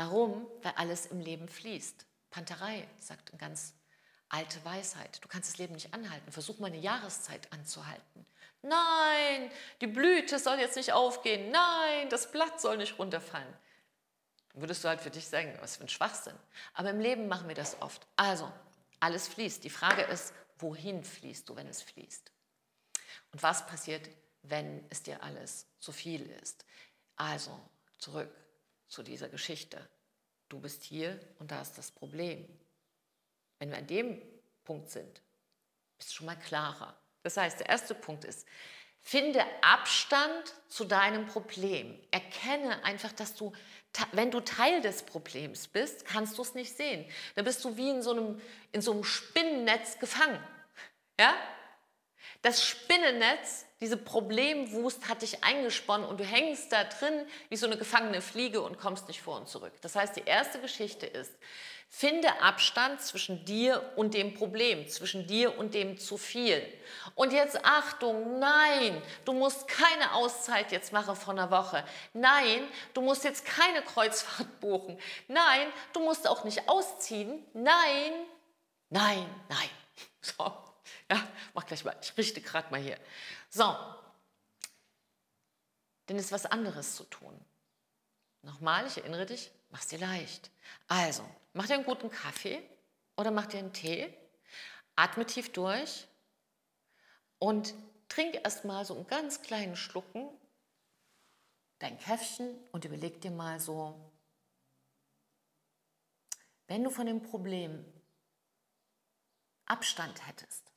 Warum? 0.00 0.46
Weil 0.62 0.72
alles 0.76 1.04
im 1.04 1.20
Leben 1.20 1.46
fließt. 1.46 2.06
Panterei, 2.30 2.88
sagt 3.00 3.32
eine 3.32 3.38
ganz 3.38 3.74
alte 4.30 4.64
Weisheit. 4.64 5.22
Du 5.22 5.28
kannst 5.28 5.50
das 5.50 5.58
Leben 5.58 5.74
nicht 5.74 5.92
anhalten. 5.92 6.32
Versuch 6.32 6.58
mal 6.58 6.68
eine 6.68 6.78
Jahreszeit 6.78 7.52
anzuhalten. 7.52 8.24
Nein, 8.62 9.50
die 9.82 9.86
Blüte 9.86 10.38
soll 10.38 10.58
jetzt 10.58 10.76
nicht 10.76 10.94
aufgehen. 10.94 11.50
Nein, 11.50 12.08
das 12.08 12.32
Blatt 12.32 12.62
soll 12.62 12.78
nicht 12.78 12.98
runterfallen. 12.98 13.54
Würdest 14.54 14.82
du 14.82 14.88
halt 14.88 15.02
für 15.02 15.10
dich 15.10 15.28
sagen, 15.28 15.54
was 15.60 15.76
für 15.76 15.84
ein 15.84 15.90
Schwachsinn. 15.90 16.38
Aber 16.72 16.88
im 16.88 17.00
Leben 17.00 17.28
machen 17.28 17.48
wir 17.48 17.54
das 17.54 17.82
oft. 17.82 18.06
Also, 18.16 18.50
alles 19.00 19.28
fließt. 19.28 19.62
Die 19.64 19.68
Frage 19.68 20.00
ist, 20.04 20.32
wohin 20.56 21.04
fließt 21.04 21.46
du, 21.46 21.56
wenn 21.56 21.68
es 21.68 21.82
fließt? 21.82 22.32
Und 23.32 23.42
was 23.42 23.66
passiert, 23.66 24.08
wenn 24.44 24.82
es 24.88 25.02
dir 25.02 25.22
alles 25.22 25.66
zu 25.78 25.92
viel 25.92 26.22
ist? 26.40 26.64
Also, 27.16 27.50
zurück 27.98 28.34
zu 28.90 29.02
dieser 29.02 29.28
Geschichte. 29.28 29.88
Du 30.48 30.60
bist 30.60 30.82
hier 30.82 31.18
und 31.38 31.50
da 31.50 31.62
ist 31.62 31.78
das 31.78 31.90
Problem. 31.90 32.46
Wenn 33.58 33.70
wir 33.70 33.78
an 33.78 33.86
dem 33.86 34.20
Punkt 34.64 34.90
sind, 34.90 35.22
bist 35.96 36.10
du 36.10 36.14
schon 36.16 36.26
mal 36.26 36.36
klarer. 36.36 36.98
Das 37.22 37.36
heißt, 37.36 37.60
der 37.60 37.68
erste 37.68 37.94
Punkt 37.94 38.24
ist, 38.24 38.46
finde 39.00 39.44
Abstand 39.62 40.54
zu 40.68 40.84
deinem 40.84 41.26
Problem. 41.26 41.98
Erkenne 42.10 42.84
einfach, 42.84 43.12
dass 43.12 43.34
du, 43.34 43.52
wenn 44.12 44.30
du 44.30 44.40
Teil 44.40 44.80
des 44.82 45.04
Problems 45.04 45.68
bist, 45.68 46.04
kannst 46.04 46.36
du 46.36 46.42
es 46.42 46.54
nicht 46.54 46.76
sehen. 46.76 47.08
Dann 47.36 47.44
bist 47.44 47.64
du 47.64 47.76
wie 47.76 47.90
in 47.90 48.02
so 48.02 48.10
einem, 48.10 48.40
in 48.72 48.82
so 48.82 48.92
einem 48.92 49.04
Spinnennetz 49.04 49.98
gefangen. 49.98 50.42
Ja? 51.18 51.34
Das 52.42 52.64
Spinnennetz, 52.64 53.66
diese 53.80 53.98
Problemwust 53.98 55.08
hat 55.08 55.22
dich 55.22 55.44
eingesponnen 55.44 56.08
und 56.08 56.20
du 56.20 56.24
hängst 56.24 56.72
da 56.72 56.84
drin 56.84 57.26
wie 57.50 57.56
so 57.56 57.66
eine 57.66 57.76
gefangene 57.76 58.22
Fliege 58.22 58.62
und 58.62 58.78
kommst 58.78 59.08
nicht 59.08 59.20
vor 59.20 59.36
und 59.36 59.48
zurück. 59.48 59.72
Das 59.82 59.94
heißt, 59.94 60.16
die 60.16 60.24
erste 60.24 60.58
Geschichte 60.60 61.06
ist, 61.06 61.32
finde 61.90 62.40
Abstand 62.40 63.02
zwischen 63.02 63.44
dir 63.44 63.92
und 63.96 64.14
dem 64.14 64.32
Problem, 64.34 64.88
zwischen 64.88 65.26
dir 65.26 65.58
und 65.58 65.74
dem 65.74 65.98
zu 65.98 66.16
viel. 66.16 66.62
Und 67.14 67.32
jetzt 67.32 67.62
Achtung, 67.64 68.38
nein, 68.38 69.02
du 69.24 69.32
musst 69.32 69.66
keine 69.68 70.14
Auszeit 70.14 70.72
jetzt 70.72 70.92
machen 70.92 71.16
von 71.16 71.38
einer 71.38 71.50
Woche. 71.50 71.84
Nein, 72.14 72.66
du 72.94 73.02
musst 73.02 73.24
jetzt 73.24 73.44
keine 73.44 73.82
Kreuzfahrt 73.82 74.60
buchen. 74.60 74.98
Nein, 75.28 75.66
du 75.92 76.00
musst 76.00 76.28
auch 76.28 76.44
nicht 76.44 76.68
ausziehen. 76.68 77.44
Nein, 77.52 78.12
nein, 78.88 79.26
nein. 79.48 79.68
So. 80.22 80.69
Ja, 81.10 81.26
mach 81.54 81.66
gleich 81.66 81.84
mal. 81.84 81.96
Ich 82.00 82.16
richte 82.16 82.40
gerade 82.40 82.70
mal 82.70 82.80
hier. 82.80 82.98
So. 83.48 83.76
Denn 86.08 86.16
es 86.16 86.26
ist 86.26 86.32
was 86.32 86.46
anderes 86.46 86.96
zu 86.96 87.04
tun. 87.04 87.38
Nochmal, 88.42 88.86
ich 88.86 88.96
erinnere 88.96 89.26
dich, 89.26 89.50
mach 89.70 89.80
es 89.80 89.88
dir 89.88 89.98
leicht. 89.98 90.50
Also, 90.88 91.28
mach 91.52 91.66
dir 91.66 91.74
einen 91.74 91.84
guten 91.84 92.10
Kaffee 92.10 92.62
oder 93.16 93.30
mach 93.30 93.46
dir 93.46 93.58
einen 93.58 93.72
Tee, 93.72 94.12
atme 94.96 95.26
tief 95.26 95.52
durch 95.52 96.06
und 97.38 97.74
trink 98.08 98.36
erstmal 98.36 98.84
so 98.84 98.94
einen 98.94 99.06
ganz 99.06 99.42
kleinen 99.42 99.76
Schlucken 99.76 100.28
dein 101.80 101.98
Käffchen 101.98 102.56
und 102.72 102.84
überleg 102.84 103.20
dir 103.20 103.30
mal 103.30 103.58
so, 103.58 103.98
wenn 106.68 106.84
du 106.84 106.90
von 106.90 107.06
dem 107.06 107.22
Problem 107.22 107.84
Abstand 109.66 110.26
hättest, 110.26 110.69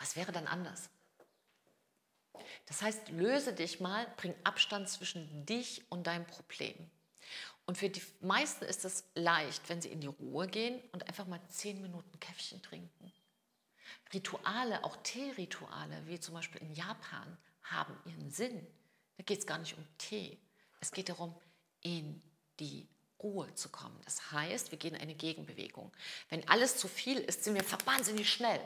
Was 0.00 0.16
wäre 0.16 0.32
dann 0.32 0.48
anders? 0.48 0.90
Das 2.66 2.82
heißt, 2.82 3.10
löse 3.10 3.52
dich 3.52 3.80
mal, 3.80 4.06
bring 4.16 4.34
Abstand 4.42 4.88
zwischen 4.88 5.44
dich 5.46 5.84
und 5.90 6.06
deinem 6.06 6.26
Problem. 6.26 6.74
Und 7.66 7.78
für 7.78 7.90
die 7.90 8.02
meisten 8.20 8.64
ist 8.64 8.84
es 8.84 9.04
leicht, 9.14 9.68
wenn 9.68 9.80
sie 9.80 9.90
in 9.90 10.00
die 10.00 10.08
Ruhe 10.08 10.48
gehen 10.48 10.80
und 10.92 11.06
einfach 11.06 11.26
mal 11.26 11.40
zehn 11.48 11.80
Minuten 11.80 12.18
Käffchen 12.18 12.60
trinken. 12.62 13.12
Rituale, 14.12 14.82
auch 14.82 14.96
Teerituale, 15.02 16.02
wie 16.06 16.18
zum 16.18 16.34
Beispiel 16.34 16.62
in 16.62 16.74
Japan, 16.74 17.36
haben 17.62 17.96
ihren 18.06 18.30
Sinn. 18.30 18.66
Da 19.18 19.22
geht 19.22 19.40
es 19.40 19.46
gar 19.46 19.58
nicht 19.58 19.76
um 19.76 19.86
Tee. 19.98 20.38
Es 20.80 20.90
geht 20.90 21.10
darum, 21.10 21.34
in 21.82 22.20
die 22.58 22.88
Ruhe 23.22 23.54
zu 23.54 23.68
kommen. 23.68 24.00
Das 24.04 24.32
heißt, 24.32 24.70
wir 24.70 24.78
gehen 24.78 24.96
eine 24.96 25.14
Gegenbewegung. 25.14 25.92
Wenn 26.30 26.48
alles 26.48 26.78
zu 26.78 26.88
viel 26.88 27.18
ist, 27.18 27.44
sind 27.44 27.54
wir 27.54 27.64
wahnsinnig 27.86 28.32
schnell. 28.32 28.60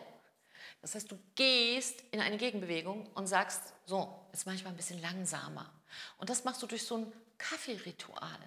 Das 0.84 0.94
heißt, 0.94 1.10
du 1.10 1.18
gehst 1.34 2.02
in 2.10 2.20
eine 2.20 2.36
Gegenbewegung 2.36 3.06
und 3.14 3.26
sagst, 3.26 3.72
so, 3.86 4.26
jetzt 4.32 4.44
mache 4.44 4.56
ich 4.56 4.64
mal 4.64 4.70
ein 4.70 4.76
bisschen 4.76 5.00
langsamer. 5.00 5.72
Und 6.18 6.28
das 6.28 6.44
machst 6.44 6.62
du 6.62 6.66
durch 6.66 6.84
so 6.84 6.98
ein 6.98 7.12
Kaffeeritual. 7.38 8.38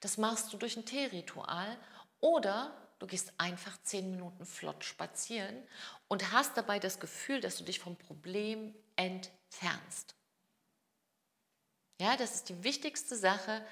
Das 0.00 0.18
machst 0.18 0.52
du 0.52 0.56
durch 0.56 0.76
ein 0.76 0.84
Teeritual 0.84 1.78
oder 2.18 2.76
du 2.98 3.06
gehst 3.06 3.32
einfach 3.38 3.80
zehn 3.84 4.10
Minuten 4.10 4.44
flott 4.46 4.84
spazieren 4.84 5.62
und 6.08 6.32
hast 6.32 6.56
dabei 6.56 6.80
das 6.80 6.98
Gefühl, 6.98 7.40
dass 7.40 7.56
du 7.56 7.62
dich 7.62 7.78
vom 7.78 7.94
Problem 7.94 8.74
entfernst. 8.96 10.16
Ja, 12.00 12.16
das 12.16 12.34
ist 12.34 12.48
die 12.48 12.64
wichtigste 12.64 13.14
Sache. 13.14 13.64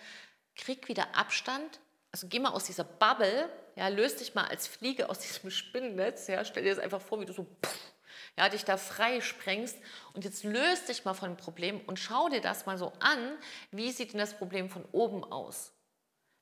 Krieg 0.54 0.87
wieder 0.87 1.16
Abstand. 1.16 1.80
Also 2.12 2.28
geh 2.28 2.38
mal 2.38 2.52
aus 2.52 2.66
dieser 2.66 2.85
Bubble, 2.85 3.50
ja, 3.75 3.88
löst 3.88 4.21
dich 4.21 4.37
mal 4.37 4.47
als 4.47 4.68
Fliege 4.68 5.11
aus 5.11 5.18
diesem 5.18 5.50
Spinnennetz. 5.50 6.28
Ja, 6.28 6.44
stell 6.44 6.62
dir 6.62 6.73
das 6.73 6.78
einfach 6.78 7.02
vor, 7.02 7.21
wie 7.21 7.26
du 7.26 7.33
so 7.33 7.42
pff, 7.42 7.93
ja, 8.36 8.48
dich 8.48 8.64
da 8.64 8.76
frei 8.76 9.20
sprengst 9.20 9.78
und 10.12 10.24
jetzt 10.24 10.42
löst 10.44 10.88
dich 10.88 11.04
mal 11.04 11.14
von 11.14 11.30
dem 11.30 11.36
Problem 11.36 11.80
und 11.82 11.98
schau 11.98 12.28
dir 12.28 12.40
das 12.40 12.66
mal 12.66 12.78
so 12.78 12.92
an, 12.98 13.38
wie 13.70 13.92
sieht 13.92 14.12
denn 14.12 14.18
das 14.18 14.36
Problem 14.36 14.68
von 14.68 14.84
oben 14.92 15.24
aus, 15.24 15.72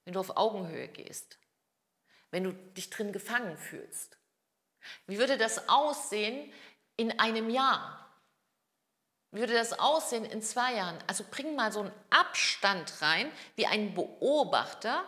wenn 0.04 0.14
du 0.14 0.20
auf 0.20 0.36
Augenhöhe 0.36 0.88
gehst, 0.88 1.38
wenn 2.30 2.44
du 2.44 2.52
dich 2.52 2.90
drin 2.90 3.12
gefangen 3.12 3.56
fühlst. 3.58 4.18
Wie 5.06 5.18
würde 5.18 5.36
das 5.36 5.68
aussehen 5.68 6.52
in 6.96 7.18
einem 7.18 7.50
Jahr? 7.50 7.98
Wie 9.30 9.40
würde 9.40 9.54
das 9.54 9.78
aussehen 9.78 10.24
in 10.24 10.42
zwei 10.42 10.74
Jahren? 10.74 10.98
Also 11.06 11.24
bring 11.30 11.54
mal 11.54 11.72
so 11.72 11.80
einen 11.80 11.92
Abstand 12.10 13.00
rein, 13.00 13.30
wie 13.56 13.66
ein 13.66 13.94
Beobachter, 13.94 15.04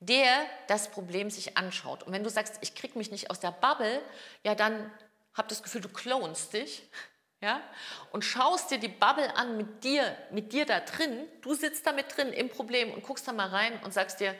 der 0.00 0.46
das 0.68 0.90
Problem 0.90 1.30
sich 1.30 1.56
anschaut. 1.56 2.02
Und 2.02 2.12
wenn 2.12 2.24
du 2.24 2.30
sagst, 2.30 2.58
ich 2.60 2.74
kriege 2.74 2.98
mich 2.98 3.10
nicht 3.10 3.30
aus 3.30 3.40
der 3.40 3.52
Bubble, 3.52 4.02
ja, 4.44 4.54
dann 4.54 4.90
hab 5.38 5.48
das 5.48 5.62
Gefühl, 5.62 5.80
du 5.80 5.88
klonst 5.88 6.52
dich. 6.52 6.82
Ja, 7.40 7.62
und 8.10 8.24
schaust 8.24 8.72
dir 8.72 8.78
die 8.78 8.88
Bubble 8.88 9.36
an 9.36 9.56
mit 9.56 9.84
dir, 9.84 10.16
mit 10.32 10.52
dir 10.52 10.66
da 10.66 10.80
drin. 10.80 11.28
Du 11.40 11.54
sitzt 11.54 11.86
da 11.86 11.92
mit 11.92 12.16
drin 12.16 12.32
im 12.32 12.48
Problem 12.48 12.92
und 12.92 13.04
guckst 13.04 13.28
da 13.28 13.32
mal 13.32 13.48
rein 13.48 13.80
und 13.84 13.94
sagst 13.94 14.18
dir, 14.18 14.34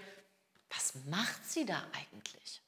was 0.69 0.97
macht 1.07 1.45
sie 1.47 1.65
da 1.65 1.81
eigentlich? 1.95 2.61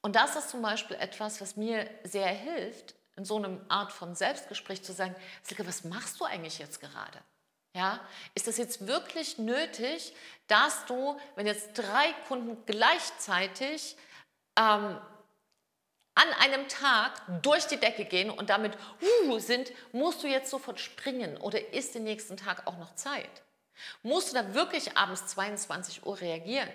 Und 0.00 0.14
das 0.14 0.36
ist 0.36 0.50
zum 0.50 0.62
Beispiel 0.62 0.96
etwas, 0.98 1.40
was 1.40 1.56
mir 1.56 1.90
sehr 2.04 2.28
hilft, 2.28 2.94
in 3.16 3.24
so 3.24 3.36
einem 3.36 3.60
Art 3.68 3.92
von 3.92 4.14
Selbstgespräch 4.14 4.84
zu 4.84 4.92
sagen, 4.92 5.16
Silke, 5.42 5.66
was 5.66 5.82
machst 5.82 6.20
du 6.20 6.24
eigentlich 6.24 6.60
jetzt 6.60 6.80
gerade? 6.80 7.18
Ja, 7.74 8.00
ist 8.34 8.46
das 8.46 8.56
jetzt 8.56 8.86
wirklich 8.86 9.38
nötig, 9.38 10.14
dass 10.46 10.86
du, 10.86 11.18
wenn 11.34 11.46
jetzt 11.46 11.74
drei 11.74 12.12
Kunden 12.28 12.64
gleichzeitig 12.64 13.96
ähm, 14.56 14.98
an 16.16 16.32
einem 16.40 16.66
Tag 16.66 17.12
durch 17.42 17.66
die 17.66 17.76
Decke 17.76 18.04
gehen 18.04 18.30
und 18.30 18.50
damit 18.50 18.76
uh, 19.28 19.38
sind, 19.38 19.70
musst 19.92 20.22
du 20.22 20.26
jetzt 20.26 20.50
sofort 20.50 20.80
springen 20.80 21.36
oder 21.36 21.72
ist 21.72 21.94
den 21.94 22.04
nächsten 22.04 22.36
Tag 22.36 22.66
auch 22.66 22.78
noch 22.78 22.94
Zeit? 22.94 23.42
Musst 24.02 24.32
du 24.32 24.34
da 24.34 24.54
wirklich 24.54 24.96
abends 24.96 25.26
22 25.26 26.06
Uhr 26.06 26.20
reagieren? 26.20 26.68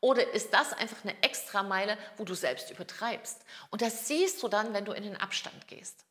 Oder 0.00 0.32
ist 0.34 0.52
das 0.52 0.72
einfach 0.72 1.04
eine 1.04 1.22
Extrameile, 1.22 1.96
wo 2.16 2.24
du 2.24 2.34
selbst 2.34 2.70
übertreibst? 2.72 3.44
Und 3.70 3.82
das 3.82 4.08
siehst 4.08 4.42
du 4.42 4.48
dann, 4.48 4.74
wenn 4.74 4.84
du 4.84 4.92
in 4.92 5.04
den 5.04 5.16
Abstand 5.16 5.68
gehst. 5.68 6.04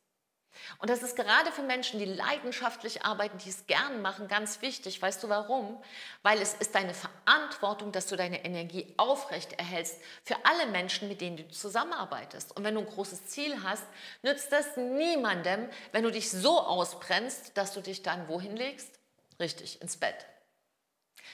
Und 0.78 0.90
das 0.90 1.02
ist 1.02 1.16
gerade 1.16 1.50
für 1.52 1.62
Menschen, 1.62 1.98
die 1.98 2.04
leidenschaftlich 2.04 3.04
arbeiten, 3.04 3.38
die 3.38 3.48
es 3.48 3.66
gern 3.66 4.02
machen, 4.02 4.28
ganz 4.28 4.62
wichtig. 4.62 5.00
Weißt 5.00 5.22
du 5.22 5.28
warum? 5.28 5.82
Weil 6.22 6.40
es 6.40 6.54
ist 6.54 6.74
deine 6.74 6.94
Verantwortung, 6.94 7.92
dass 7.92 8.06
du 8.06 8.16
deine 8.16 8.44
Energie 8.44 8.92
aufrecht 8.96 9.52
erhältst 9.54 10.00
für 10.24 10.36
alle 10.44 10.66
Menschen, 10.66 11.08
mit 11.08 11.20
denen 11.20 11.36
du 11.36 11.48
zusammenarbeitest. 11.48 12.56
Und 12.56 12.64
wenn 12.64 12.74
du 12.74 12.80
ein 12.80 12.86
großes 12.86 13.26
Ziel 13.26 13.62
hast, 13.62 13.84
nützt 14.22 14.52
das 14.52 14.76
niemandem, 14.76 15.68
wenn 15.92 16.04
du 16.04 16.10
dich 16.10 16.30
so 16.30 16.60
ausbrennst, 16.60 17.56
dass 17.56 17.72
du 17.72 17.80
dich 17.80 18.02
dann 18.02 18.28
wohin 18.28 18.56
legst? 18.56 18.98
Richtig, 19.40 19.80
ins 19.80 19.96
Bett. 19.96 20.26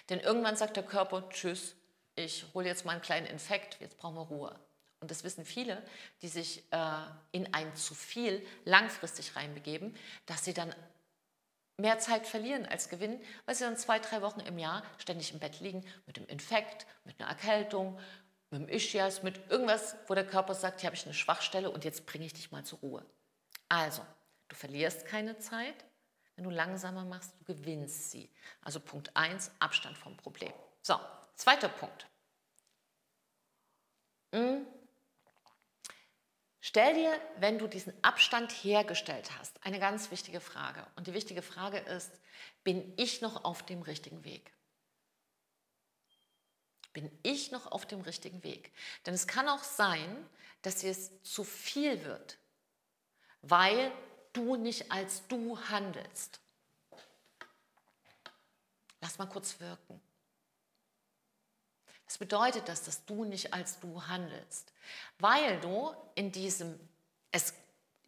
Denn 0.08 0.20
irgendwann 0.20 0.56
sagt 0.56 0.76
der 0.76 0.84
Körper, 0.84 1.28
tschüss, 1.28 1.74
ich 2.14 2.46
hole 2.54 2.66
jetzt 2.66 2.84
mal 2.84 2.92
einen 2.92 3.02
kleinen 3.02 3.26
Infekt, 3.26 3.80
jetzt 3.80 3.98
brauchen 3.98 4.16
wir 4.16 4.22
Ruhe. 4.22 4.67
Und 5.00 5.10
das 5.10 5.24
wissen 5.24 5.44
viele, 5.44 5.82
die 6.22 6.28
sich 6.28 6.64
äh, 6.72 7.02
in 7.32 7.52
ein 7.54 7.74
zu 7.76 7.94
viel 7.94 8.44
langfristig 8.64 9.36
reinbegeben, 9.36 9.96
dass 10.26 10.44
sie 10.44 10.54
dann 10.54 10.74
mehr 11.76 11.98
Zeit 12.00 12.26
verlieren 12.26 12.66
als 12.66 12.88
gewinnen, 12.88 13.20
weil 13.46 13.54
sie 13.54 13.64
dann 13.64 13.76
zwei, 13.76 14.00
drei 14.00 14.20
Wochen 14.22 14.40
im 14.40 14.58
Jahr 14.58 14.82
ständig 14.98 15.32
im 15.32 15.38
Bett 15.38 15.60
liegen 15.60 15.84
mit 16.06 16.16
dem 16.16 16.26
Infekt, 16.26 16.86
mit 17.04 17.20
einer 17.20 17.28
Erkältung, 17.28 17.98
mit 18.50 18.60
dem 18.62 18.68
Ischias, 18.68 19.22
mit 19.22 19.50
irgendwas, 19.50 19.96
wo 20.08 20.14
der 20.14 20.26
Körper 20.26 20.54
sagt, 20.54 20.80
hier 20.80 20.88
habe 20.88 20.96
ich 20.96 21.04
eine 21.04 21.14
Schwachstelle 21.14 21.70
und 21.70 21.84
jetzt 21.84 22.06
bringe 22.06 22.26
ich 22.26 22.34
dich 22.34 22.50
mal 22.50 22.64
zur 22.64 22.80
Ruhe. 22.80 23.06
Also, 23.68 24.04
du 24.48 24.56
verlierst 24.56 25.06
keine 25.06 25.38
Zeit, 25.38 25.84
wenn 26.34 26.44
du 26.44 26.50
langsamer 26.50 27.04
machst, 27.04 27.32
du 27.38 27.44
gewinnst 27.44 28.10
sie. 28.10 28.30
Also 28.62 28.80
Punkt 28.80 29.14
1, 29.16 29.50
Abstand 29.58 29.96
vom 29.96 30.16
Problem. 30.16 30.52
So, 30.82 30.98
zweiter 31.34 31.68
Punkt. 31.68 32.06
Hm, 34.32 34.66
Stell 36.60 36.94
dir, 36.94 37.20
wenn 37.36 37.58
du 37.58 37.68
diesen 37.68 37.92
Abstand 38.02 38.50
hergestellt 38.50 39.30
hast, 39.38 39.64
eine 39.64 39.78
ganz 39.78 40.10
wichtige 40.10 40.40
Frage. 40.40 40.84
Und 40.96 41.06
die 41.06 41.14
wichtige 41.14 41.42
Frage 41.42 41.78
ist, 41.78 42.10
bin 42.64 42.92
ich 42.96 43.20
noch 43.20 43.44
auf 43.44 43.64
dem 43.64 43.82
richtigen 43.82 44.24
Weg? 44.24 44.52
Bin 46.92 47.16
ich 47.22 47.52
noch 47.52 47.70
auf 47.70 47.86
dem 47.86 48.00
richtigen 48.00 48.42
Weg? 48.42 48.72
Denn 49.06 49.14
es 49.14 49.28
kann 49.28 49.48
auch 49.48 49.62
sein, 49.62 50.28
dass 50.62 50.82
es 50.82 51.22
zu 51.22 51.44
viel 51.44 52.04
wird, 52.04 52.38
weil 53.42 53.92
du 54.32 54.56
nicht 54.56 54.90
als 54.90 55.26
du 55.28 55.60
handelst. 55.68 56.40
Lass 59.00 59.18
mal 59.18 59.28
kurz 59.28 59.60
wirken. 59.60 60.00
Was 62.08 62.16
bedeutet 62.16 62.68
das, 62.68 62.84
dass 62.84 63.04
du 63.04 63.24
nicht 63.24 63.52
als 63.52 63.80
du 63.80 64.02
handelst? 64.06 64.72
Weil 65.18 65.60
du 65.60 65.94
in 66.14 66.32
diesem, 66.32 66.80
es, 67.32 67.52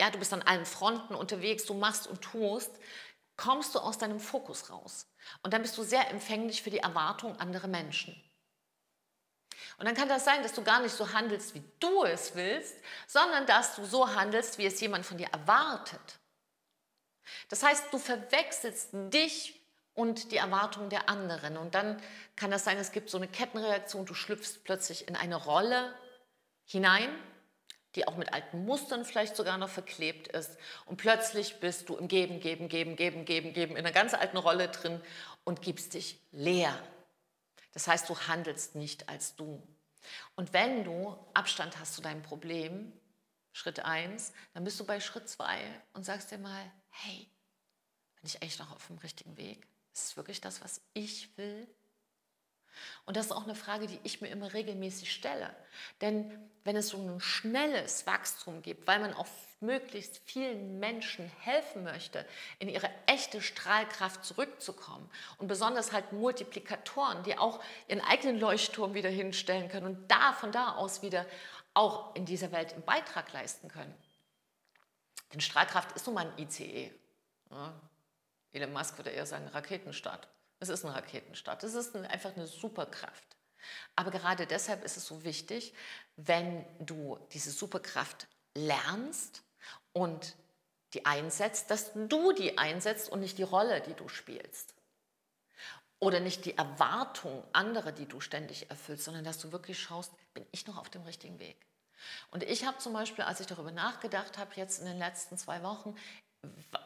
ja, 0.01 0.11
du 0.11 0.19
bist 0.19 0.33
an 0.33 0.41
allen 0.43 0.65
Fronten 0.65 1.15
unterwegs, 1.15 1.67
du 1.67 1.75
machst 1.75 2.07
und 2.07 2.23
tust, 2.23 2.71
kommst 3.37 3.75
du 3.75 3.79
aus 3.79 3.99
deinem 3.99 4.19
Fokus 4.19 4.71
raus. 4.71 5.07
Und 5.43 5.53
dann 5.53 5.61
bist 5.61 5.77
du 5.77 5.83
sehr 5.83 6.11
empfänglich 6.11 6.63
für 6.63 6.71
die 6.71 6.79
Erwartungen 6.79 7.39
anderer 7.39 7.69
Menschen. 7.69 8.19
Und 9.77 9.87
dann 9.87 9.95
kann 9.95 10.09
das 10.09 10.25
sein, 10.25 10.43
dass 10.43 10.55
du 10.55 10.65
gar 10.65 10.81
nicht 10.81 10.95
so 10.95 11.13
handelst, 11.13 11.55
wie 11.55 11.63
du 11.79 12.05
es 12.05 12.35
willst, 12.35 12.77
sondern 13.07 13.47
dass 13.47 13.77
du 13.77 13.85
so 13.85 14.15
handelst, 14.15 14.57
wie 14.57 14.67
es 14.67 14.81
jemand 14.81 15.05
von 15.05 15.19
dir 15.19 15.29
erwartet. 15.29 16.19
Das 17.51 17.63
heißt, 17.63 17.93
du 17.93 17.99
verwechselst 17.99 18.91
dich 18.93 19.61
und 19.95 20.33
die 20.33 20.37
Erwartungen 20.37 20.91
der 20.91 21.09
anderen. 21.09 21.57
Und 21.57 21.75
dann 21.75 22.01
kann 22.37 22.51
das 22.51 22.65
sein, 22.65 22.79
es 22.79 22.93
gibt 22.93 23.11
so 23.11 23.19
eine 23.19 23.29
Kettenreaktion, 23.29 24.07
du 24.07 24.15
schlüpfst 24.15 24.65
plötzlich 24.65 25.09
in 25.09 25.17
eine 25.17 25.37
Rolle 25.37 25.95
hinein, 26.65 27.09
die 27.95 28.07
auch 28.07 28.17
mit 28.17 28.33
alten 28.33 28.65
Mustern 28.65 29.05
vielleicht 29.05 29.35
sogar 29.35 29.59
noch 29.59 29.69
verklebt 29.69 30.29
ist. 30.29 30.57
Und 30.87 30.97
plötzlich 30.97 31.59
bist 31.59 31.89
du 31.89 31.97
im 31.97 32.09
Geben, 32.09 32.41
Geben, 32.41 32.69
Geben, 32.69 32.97
Geben, 32.97 33.25
Geben, 33.25 33.53
Geben 33.53 33.73
in 33.73 33.79
einer 33.79 33.93
ganz 33.93 34.15
alten 34.15 34.37
Rolle 34.37 34.69
drin 34.69 35.01
und 35.45 35.63
gibst 35.63 35.95
dich 35.95 36.21
leer. 36.31 36.73
Das 37.73 37.89
heißt, 37.89 38.09
du 38.09 38.19
handelst 38.19 38.77
nicht 38.77 39.09
als 39.09 39.35
du. 39.37 39.63
Und 40.37 40.53
wenn 40.53 40.85
du 40.85 41.17
Abstand 41.35 41.79
hast 41.79 41.95
zu 41.95 42.03
deinem 42.03 42.23
Problem, 42.23 42.93
Schritt 43.53 43.85
1, 43.85 44.33
dann 44.55 44.65
bist 44.65 44.79
du 44.79 44.85
bei 44.85 45.01
Schritt 45.01 45.29
2 45.29 45.61
und 45.93 46.05
sagst 46.05 46.31
dir 46.31 46.39
mal, 46.39 46.73
hey, 46.91 47.29
bin 48.17 48.27
ich 48.27 48.41
eigentlich 48.41 48.59
noch 48.59 48.73
auf 48.73 48.87
dem 48.87 48.99
richtigen 48.99 49.37
Weg? 49.37 49.67
Ist 50.01 50.11
es 50.13 50.17
wirklich 50.17 50.41
das, 50.41 50.63
was 50.63 50.81
ich 50.95 51.37
will? 51.37 51.69
Und 53.05 53.17
das 53.17 53.27
ist 53.27 53.33
auch 53.33 53.45
eine 53.45 53.55
Frage, 53.55 53.87
die 53.87 54.01
ich 54.03 54.23
mir 54.23 54.29
immer 54.29 54.55
regelmäßig 54.55 55.13
stelle. 55.13 55.55
Denn 56.01 56.39
wenn 56.65 56.75
es 56.75 56.89
so 56.89 56.97
ein 56.97 57.21
schnelles 57.21 58.07
Wachstum 58.07 58.63
gibt, 58.63 58.87
weil 58.87 58.99
man 58.99 59.13
auch 59.13 59.27
möglichst 59.61 60.23
vielen 60.25 60.79
Menschen 60.79 61.27
helfen 61.41 61.85
möchte, 61.85 62.25
in 62.59 62.71
ihre 62.71 62.89
echte 63.07 63.43
Strahlkraft 63.43 64.25
zurückzukommen 64.25 65.11
und 65.37 65.49
besonders 65.49 65.93
halt 65.93 66.13
Multiplikatoren, 66.13 67.23
die 67.25 67.37
auch 67.37 67.63
ihren 67.87 68.01
eigenen 68.01 68.41
Leuchtturm 68.41 68.95
wieder 68.95 69.11
hinstellen 69.11 69.69
können 69.69 69.87
und 69.87 70.11
da 70.11 70.33
von 70.33 70.51
da 70.51 70.77
aus 70.77 71.03
wieder 71.03 71.27
auch 71.75 72.15
in 72.15 72.25
dieser 72.25 72.53
Welt 72.53 72.73
einen 72.73 72.85
Beitrag 72.85 73.31
leisten 73.35 73.69
können. 73.69 73.95
Denn 75.35 75.41
Strahlkraft 75.41 75.93
ist 75.93 76.07
nun 76.07 76.15
mal 76.15 76.27
ein 76.27 76.39
ICE. 76.39 76.91
Elon 78.53 78.73
Musk 78.73 78.99
würde 78.99 79.11
eher 79.11 79.27
sagen 79.27 79.49
Raketenstart. 79.49 80.29
Es 80.59 80.69
ist 80.69 80.85
ein 80.85 80.91
Raketenstart. 80.93 81.65
Es 81.65 81.75
ist 81.75 81.95
einfach 81.97 82.37
eine 82.37 82.47
Superkraft. 82.47 83.37
Aber 83.97 84.11
gerade 84.11 84.47
deshalb 84.47 84.85
ist 84.85 84.97
es 84.97 85.07
so 85.07 85.25
wichtig, 85.25 85.75
wenn 86.17 86.65
du 86.79 87.19
diese 87.33 87.51
Superkraft 87.51 88.27
lernst 88.55 89.43
und 89.93 90.37
die 90.95 91.07
einsetzt, 91.07 91.71
dass 91.71 91.93
du 91.95 92.33
die 92.33 92.59
einsetzt 92.59 93.11
und 93.11 93.21
nicht 93.21 93.39
die 93.39 93.45
Rolle, 93.45 93.81
die 93.83 93.95
du 93.95 94.09
spielst. 94.09 94.75
oder 96.01 96.19
nicht 96.21 96.47
die 96.47 96.57
Erwartung 96.57 97.45
anderer, 97.53 97.93
die 97.93 98.07
du 98.07 98.21
ständig 98.21 98.71
erfüllst, 98.71 99.05
sondern 99.05 99.25
dass 99.25 99.39
du 99.39 99.53
wirklich 99.53 99.79
schaust, 99.79 100.13
bin 100.35 100.47
ich 100.51 100.67
noch 100.67 100.79
auf 100.79 100.89
dem 100.91 101.03
richtigen 101.03 101.39
Weg? 101.39 101.57
Und 102.31 102.43
ich 102.43 102.65
habe 102.65 102.79
zum 102.79 102.95
Beispiel, 102.95 103.25
als 103.25 103.41
ich 103.41 103.47
darüber 103.47 103.71
nachgedacht 103.71 104.39
habe, 104.39 104.55
jetzt 104.57 104.81
in 104.81 104.87
den 104.87 104.99
letzten 104.99 105.37
zwei 105.37 105.63
Wochen, 105.63 105.95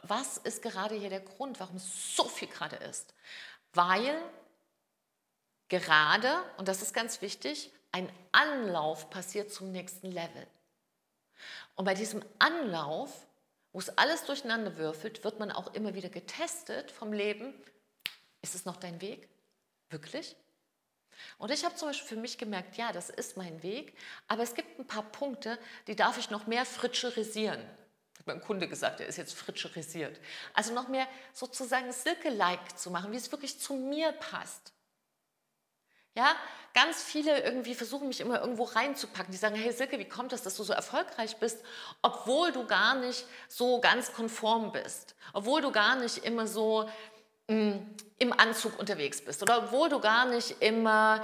was 0.03 0.37
ist 0.37 0.61
gerade 0.61 0.95
hier 0.95 1.09
der 1.09 1.21
Grund, 1.21 1.59
warum 1.59 1.77
es 1.77 2.15
so 2.15 2.25
viel 2.25 2.47
gerade 2.47 2.75
ist? 2.77 3.13
Weil 3.73 4.21
gerade, 5.67 6.31
und 6.57 6.67
das 6.67 6.81
ist 6.81 6.93
ganz 6.93 7.21
wichtig, 7.21 7.71
ein 7.91 8.09
Anlauf 8.31 9.09
passiert 9.09 9.51
zum 9.51 9.71
nächsten 9.71 10.11
Level. 10.11 10.47
Und 11.75 11.85
bei 11.85 11.93
diesem 11.93 12.23
Anlauf, 12.39 13.27
wo 13.71 13.79
es 13.79 13.97
alles 13.97 14.25
durcheinander 14.25 14.77
würfelt, 14.77 15.23
wird 15.23 15.39
man 15.39 15.51
auch 15.51 15.73
immer 15.73 15.93
wieder 15.95 16.09
getestet 16.09 16.91
vom 16.91 17.11
Leben. 17.11 17.53
Ist 18.41 18.55
es 18.55 18.65
noch 18.65 18.77
dein 18.77 19.01
Weg? 19.01 19.27
Wirklich? 19.89 20.35
Und 21.37 21.51
ich 21.51 21.63
habe 21.63 21.75
zum 21.75 21.89
Beispiel 21.89 22.07
für 22.07 22.21
mich 22.21 22.37
gemerkt, 22.37 22.77
ja, 22.77 22.91
das 22.91 23.09
ist 23.09 23.37
mein 23.37 23.63
Weg, 23.63 23.97
aber 24.27 24.43
es 24.43 24.53
gibt 24.53 24.79
ein 24.79 24.87
paar 24.87 25.03
Punkte, 25.03 25.57
die 25.87 25.95
darf 25.95 26.17
ich 26.17 26.29
noch 26.29 26.47
mehr 26.47 26.65
fritscherisieren. 26.65 27.65
Mein 28.25 28.41
Kunde 28.41 28.67
gesagt, 28.67 28.99
er 28.99 29.07
ist 29.07 29.17
jetzt 29.17 29.35
fritscherisiert. 29.35 30.19
Also 30.53 30.73
noch 30.73 30.87
mehr 30.87 31.07
sozusagen 31.33 31.91
Silke-like 31.91 32.77
zu 32.77 32.89
machen, 32.89 33.11
wie 33.11 33.17
es 33.17 33.31
wirklich 33.31 33.59
zu 33.59 33.75
mir 33.75 34.11
passt. 34.13 34.73
Ja, 36.15 36.33
ganz 36.73 37.03
viele 37.03 37.43
irgendwie 37.43 37.75
versuchen 37.75 38.07
mich 38.07 38.21
immer 38.21 38.39
irgendwo 38.39 38.63
reinzupacken. 38.63 39.31
Die 39.31 39.37
sagen, 39.37 39.55
hey 39.55 39.71
Silke, 39.73 39.99
wie 39.99 40.07
kommt 40.07 40.31
das, 40.31 40.43
dass 40.43 40.55
du 40.55 40.63
so 40.63 40.71
erfolgreich 40.71 41.37
bist, 41.37 41.63
obwohl 42.01 42.53
du 42.53 42.65
gar 42.65 42.95
nicht 42.95 43.25
so 43.49 43.81
ganz 43.81 44.13
konform 44.13 44.71
bist, 44.71 45.15
obwohl 45.33 45.61
du 45.61 45.71
gar 45.71 45.97
nicht 45.97 46.19
immer 46.19 46.47
so 46.47 46.89
mh, 47.47 47.55
mm, 47.55 47.95
im 48.19 48.33
Anzug 48.39 48.79
unterwegs 48.79 49.23
bist 49.23 49.43
oder 49.43 49.57
obwohl 49.65 49.89
du 49.89 49.99
gar 49.99 50.25
nicht 50.25 50.61
immer 50.61 51.21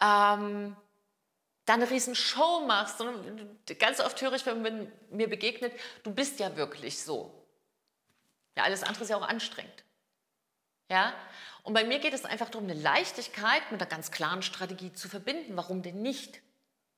ähm, 0.00 0.74
da 1.70 1.74
eine 1.74 1.88
riesen 1.88 2.16
Show 2.16 2.64
machst, 2.66 2.98
sondern 2.98 3.56
ganz 3.78 4.00
oft 4.00 4.20
höre 4.20 4.32
ich, 4.32 4.44
wenn 4.44 4.60
man 4.60 4.92
mir 5.10 5.30
begegnet, 5.30 5.72
du 6.02 6.12
bist 6.12 6.40
ja 6.40 6.56
wirklich 6.56 7.00
so. 7.00 7.46
Ja, 8.56 8.64
alles 8.64 8.82
andere 8.82 9.04
ist 9.04 9.10
ja 9.10 9.16
auch 9.16 9.28
anstrengend. 9.28 9.84
Ja? 10.90 11.14
Und 11.62 11.74
bei 11.74 11.84
mir 11.84 12.00
geht 12.00 12.12
es 12.12 12.24
einfach 12.24 12.50
darum, 12.50 12.68
eine 12.68 12.78
Leichtigkeit 12.78 13.62
mit 13.70 13.80
einer 13.80 13.88
ganz 13.88 14.10
klaren 14.10 14.42
Strategie 14.42 14.92
zu 14.92 15.08
verbinden. 15.08 15.56
Warum 15.56 15.82
denn 15.82 16.02
nicht? 16.02 16.42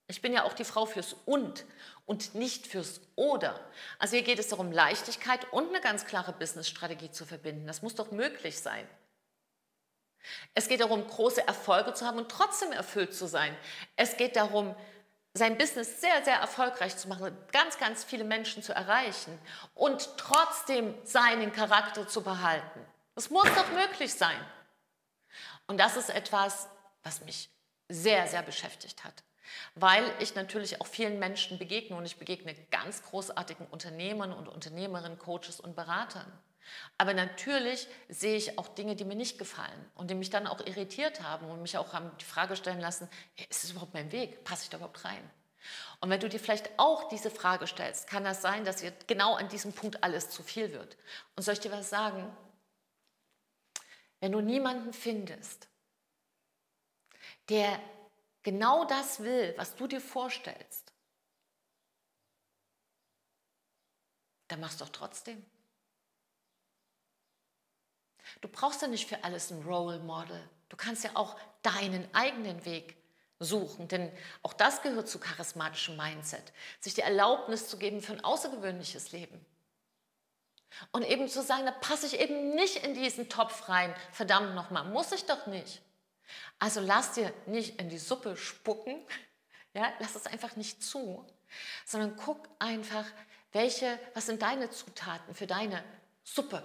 Ich 0.09 0.23
bin 0.23 0.33
ja 0.33 0.45
auch 0.45 0.55
die 0.55 0.65
Frau 0.65 0.87
fürs 0.87 1.17
Und 1.27 1.67
und 2.07 2.35
nicht 2.35 2.67
fürs 2.67 3.03
Oder. 3.15 3.61
Also 3.99 4.17
hier 4.17 4.25
geht 4.25 4.39
es 4.39 4.49
darum, 4.49 4.73
Leichtigkeit 4.73 5.53
und 5.53 5.69
eine 5.69 5.83
ganz 5.83 6.07
klare 6.07 6.33
Business-Strategie 6.33 7.11
zu 7.11 7.27
verbinden. 7.27 7.67
Das 7.67 7.83
muss 7.83 7.95
doch 7.95 8.11
möglich 8.11 8.59
sein. 8.59 8.89
Es 10.55 10.69
geht 10.69 10.81
darum, 10.81 11.07
große 11.07 11.47
Erfolge 11.47 11.95
zu 11.95 12.07
haben 12.07 12.19
und 12.19 12.31
trotzdem 12.31 12.73
erfüllt 12.73 13.15
zu 13.15 13.27
sein. 13.27 13.57
Es 13.97 14.17
geht 14.17 14.37
darum, 14.37 14.75
sein 15.35 15.57
Business 15.57 16.01
sehr, 16.01 16.23
sehr 16.25 16.37
erfolgreich 16.37 16.97
zu 16.97 17.09
machen, 17.09 17.37
ganz, 17.53 17.79
ganz 17.79 18.05
viele 18.05 18.25
Menschen 18.25 18.63
zu 18.63 18.75
erreichen 18.75 19.39
und 19.75 20.17
trotzdem 20.19 20.95
seinen 21.05 21.53
Charakter 21.53 22.07
zu 22.07 22.23
behalten. 22.23 22.85
Das 23.15 23.31
muss 23.31 23.49
doch 23.55 23.71
möglich 23.73 24.13
sein. 24.15 24.39
Und 25.67 25.79
das 25.79 25.97
ist 25.97 26.11
etwas, 26.11 26.69
was 27.03 27.23
mich 27.23 27.51
sehr, 27.89 28.27
sehr 28.27 28.43
beschäftigt 28.43 29.05
hat, 29.05 29.23
weil 29.75 30.05
ich 30.19 30.35
natürlich 30.35 30.81
auch 30.81 30.87
vielen 30.87 31.19
Menschen 31.19 31.59
begegne 31.59 31.97
und 31.97 32.05
ich 32.05 32.17
begegne 32.17 32.55
ganz 32.71 33.03
großartigen 33.03 33.67
Unternehmern 33.67 34.33
und 34.33 34.49
Unternehmerinnen, 34.49 35.19
Coaches 35.19 35.61
und 35.61 35.75
Beratern. 35.77 36.31
Aber 36.99 37.15
natürlich 37.15 37.89
sehe 38.09 38.37
ich 38.37 38.59
auch 38.59 38.69
Dinge, 38.69 38.97
die 38.97 39.05
mir 39.05 39.17
nicht 39.17 39.39
gefallen 39.39 39.91
und 39.95 40.11
die 40.11 40.15
mich 40.15 40.31
dann 40.31 40.47
auch 40.47 40.61
irritiert 40.61 41.23
haben 41.23 41.51
und 41.51 41.63
mich 41.63 41.77
auch 41.77 41.93
haben 41.93 42.11
die 42.21 42.25
Frage 42.25 42.57
stellen 42.57 42.81
lassen, 42.81 43.09
ist 43.51 43.65
es 43.65 43.71
überhaupt 43.71 43.95
mein 43.95 44.13
Weg? 44.13 44.45
Passe 44.45 44.65
ich 44.65 44.71
da 44.71 44.77
überhaupt 44.79 45.05
rein? 45.05 45.31
Und 46.01 46.11
wenn 46.11 46.21
du 46.21 46.29
dir 46.29 46.41
vielleicht 46.41 46.71
auch 46.77 47.09
diese 47.09 47.31
Frage 47.31 47.67
stellst, 47.67 48.09
kann 48.09 48.25
das 48.25 48.43
sein, 48.43 48.65
dass 48.65 48.77
dir 48.77 48.93
genau 49.07 49.35
an 49.35 49.49
diesem 49.49 49.73
Punkt 49.73 50.03
alles 50.03 50.31
zu 50.31 50.43
viel 50.43 50.73
wird. 50.73 50.97
Und 51.37 51.43
soll 51.43 51.55
ich 51.55 51.61
dir 51.61 51.71
was 51.71 51.91
sagen? 51.91 52.37
wenn 54.23 54.31
du 54.31 54.41
niemanden 54.41 54.93
findest, 54.93 55.69
der 57.49 57.83
genau 58.45 58.85
das 58.85 59.19
will, 59.19 59.53
was 59.57 59.75
du 59.75 59.89
dir 59.89 60.01
vorstellst, 60.01 60.93
dann 64.47 64.61
machst 64.61 64.81
du 64.81 64.85
doch 64.85 64.93
trotzdem. 64.93 65.45
Du 68.43 68.49
brauchst 68.49 68.83
ja 68.83 68.89
nicht 68.89 69.09
für 69.09 69.25
alles 69.25 69.51
ein 69.51 69.63
Role 69.63 70.01
Model. 70.01 70.39
Du 70.69 70.77
kannst 70.77 71.05
ja 71.05 71.11
auch 71.15 71.37
deinen 71.63 72.13
eigenen 72.15 72.65
Weg 72.65 72.97
suchen, 73.39 73.89
denn 73.89 74.13
auch 74.43 74.53
das 74.53 74.83
gehört 74.83 75.09
zu 75.09 75.19
charismatischem 75.19 75.97
Mindset, 75.97 76.53
sich 76.81 76.95
die 76.95 77.01
Erlaubnis 77.01 77.69
zu 77.69 77.79
geben 77.79 78.03
für 78.03 78.13
ein 78.13 78.25
außergewöhnliches 78.25 79.13
Leben. 79.13 79.45
Und 80.91 81.03
eben 81.03 81.29
zu 81.29 81.43
sagen, 81.43 81.67
da 81.67 81.71
passe 81.71 82.07
ich 82.07 82.19
eben 82.19 82.55
nicht 82.55 82.85
in 82.85 82.95
diesen 82.95 83.29
Topf 83.29 83.69
rein. 83.69 83.95
Verdammt 84.11 84.55
nochmal, 84.55 84.85
muss 84.85 85.13
ich 85.13 85.25
doch 85.27 85.47
nicht. 85.47 85.81
Also 86.59 86.81
lass 86.81 87.13
dir 87.13 87.33
nicht 87.47 87.81
in 87.81 87.91
die 87.91 87.99
Suppe 87.99 88.37
spucken, 88.37 89.05
ja, 89.75 89.93
lass 90.01 90.17
es 90.17 90.27
einfach 90.27 90.57
nicht 90.57 90.83
zu, 90.83 91.25
sondern 91.85 92.17
guck 92.17 92.49
einfach, 92.59 93.05
welche, 93.53 93.99
was 94.15 94.27
sind 94.27 94.43
deine 94.43 94.71
Zutaten 94.71 95.35
für 95.35 95.47
deine 95.47 95.85
Suppe? 96.25 96.63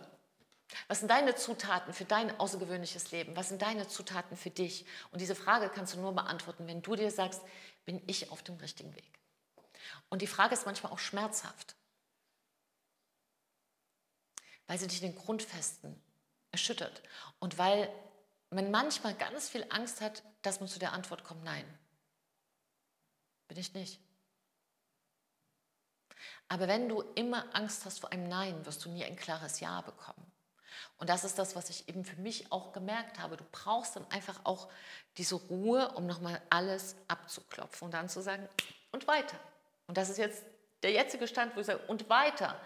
Was 0.88 1.00
sind 1.00 1.10
deine 1.10 1.36
Zutaten 1.36 1.94
für 1.94 2.06
dein 2.06 2.38
außergewöhnliches 2.40 3.12
Leben? 3.12 3.36
Was 3.36 3.50
sind 3.50 3.62
deine 3.62 3.88
Zutaten 3.88 4.36
für 4.36 4.50
dich? 4.50 4.86
Und 5.12 5.22
diese 5.22 5.36
Frage 5.36 5.70
kannst 5.70 5.94
du 5.94 6.00
nur 6.00 6.14
beantworten, 6.14 6.68
wenn 6.68 6.82
du 6.82 6.96
dir 6.96 7.12
sagst, 7.12 7.42
bin 7.86 8.02
ich 8.08 8.32
auf 8.32 8.44
dem 8.44 8.58
richtigen 8.58 8.94
Weg? 8.96 9.20
Und 10.10 10.22
die 10.22 10.28
Frage 10.28 10.54
ist 10.54 10.66
manchmal 10.66 10.92
auch 10.92 11.00
schmerzhaft 11.00 11.76
weil 14.68 14.78
sie 14.78 14.88
dich 14.88 15.02
in 15.02 15.12
den 15.12 15.18
Grundfesten 15.18 16.00
erschüttert 16.52 17.02
und 17.40 17.58
weil 17.58 17.90
man 18.50 18.70
manchmal 18.70 19.16
ganz 19.16 19.50
viel 19.50 19.66
Angst 19.70 20.02
hat, 20.02 20.24
dass 20.42 20.60
man 20.60 20.70
zu 20.70 20.80
der 20.80 20.94
Antwort 20.94 21.24
kommt, 21.24 21.44
nein, 21.44 21.66
bin 23.48 23.58
ich 23.58 23.74
nicht. 23.74 24.00
Aber 26.50 26.68
wenn 26.68 26.88
du 26.88 27.02
immer 27.16 27.54
Angst 27.56 27.84
hast 27.86 28.00
vor 28.00 28.12
einem 28.12 28.30
Nein, 28.30 28.66
wirst 28.66 28.86
du 28.86 28.90
nie 28.90 29.04
ein 29.04 29.18
klares 29.18 29.60
Ja 29.60 29.82
bekommen. 29.82 30.32
Und 30.98 31.10
das 31.10 31.24
ist 31.24 31.38
das, 31.38 31.56
was 31.56 31.70
ich 31.70 31.88
eben 31.88 32.04
für 32.04 32.16
mich 32.16 32.52
auch 32.52 32.74
gemerkt 32.74 33.20
habe. 33.20 33.38
Du 33.38 33.46
brauchst 33.52 33.96
dann 33.96 34.10
einfach 34.10 34.40
auch 34.44 34.68
diese 35.18 35.36
Ruhe, 35.36 35.92
um 35.94 36.08
nochmal 36.08 36.42
alles 36.50 36.96
abzuklopfen 37.08 37.86
und 37.86 37.94
dann 37.94 38.10
zu 38.10 38.22
sagen, 38.22 38.48
und 38.92 39.08
weiter. 39.08 39.40
Und 39.86 39.98
das 39.98 40.10
ist 40.10 40.18
jetzt 40.18 40.44
der 40.84 40.92
jetzige 40.92 41.28
Stand, 41.28 41.56
wo 41.56 41.60
ich 41.60 41.68
sage, 41.68 41.80
und 41.88 42.10
weiter. 42.10 42.60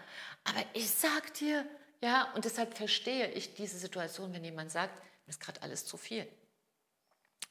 Aber 0.44 0.64
ich 0.72 0.90
sag 0.90 1.34
dir, 1.34 1.66
ja, 2.00 2.32
und 2.34 2.44
deshalb 2.44 2.76
verstehe 2.76 3.30
ich 3.30 3.54
diese 3.54 3.78
Situation, 3.78 4.32
wenn 4.32 4.44
jemand 4.44 4.70
sagt, 4.70 4.94
mir 5.26 5.30
ist 5.30 5.40
gerade 5.40 5.62
alles 5.62 5.84
zu 5.84 5.96
viel. 5.96 6.26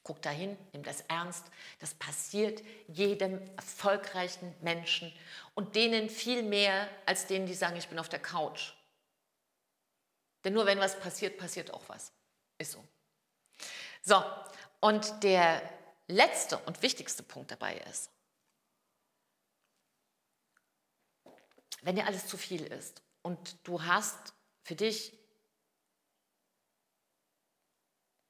Guck 0.02 0.20
dahin, 0.20 0.58
nimm 0.72 0.82
das 0.82 1.02
ernst. 1.02 1.46
Das 1.78 1.94
passiert 1.94 2.62
jedem 2.88 3.40
erfolgreichen 3.56 4.52
Menschen 4.60 5.12
und 5.54 5.76
denen 5.76 6.10
viel 6.10 6.42
mehr 6.42 6.88
als 7.06 7.26
denen, 7.26 7.46
die 7.46 7.54
sagen, 7.54 7.76
ich 7.76 7.88
bin 7.88 8.00
auf 8.00 8.08
der 8.08 8.18
Couch. 8.18 8.72
Denn 10.44 10.54
nur 10.54 10.66
wenn 10.66 10.80
was 10.80 10.98
passiert, 10.98 11.38
passiert 11.38 11.72
auch 11.72 11.82
was. 11.88 12.12
Ist 12.58 12.72
so. 12.72 12.84
So, 14.02 14.22
und 14.80 15.22
der 15.22 15.62
letzte 16.08 16.58
und 16.58 16.82
wichtigste 16.82 17.22
Punkt 17.22 17.50
dabei 17.50 17.76
ist, 17.90 18.10
wenn 21.82 21.96
dir 21.96 22.06
alles 22.06 22.26
zu 22.26 22.36
viel 22.36 22.64
ist 22.64 23.02
und 23.22 23.56
du 23.64 23.82
hast 23.82 24.34
für 24.62 24.74
dich 24.74 25.12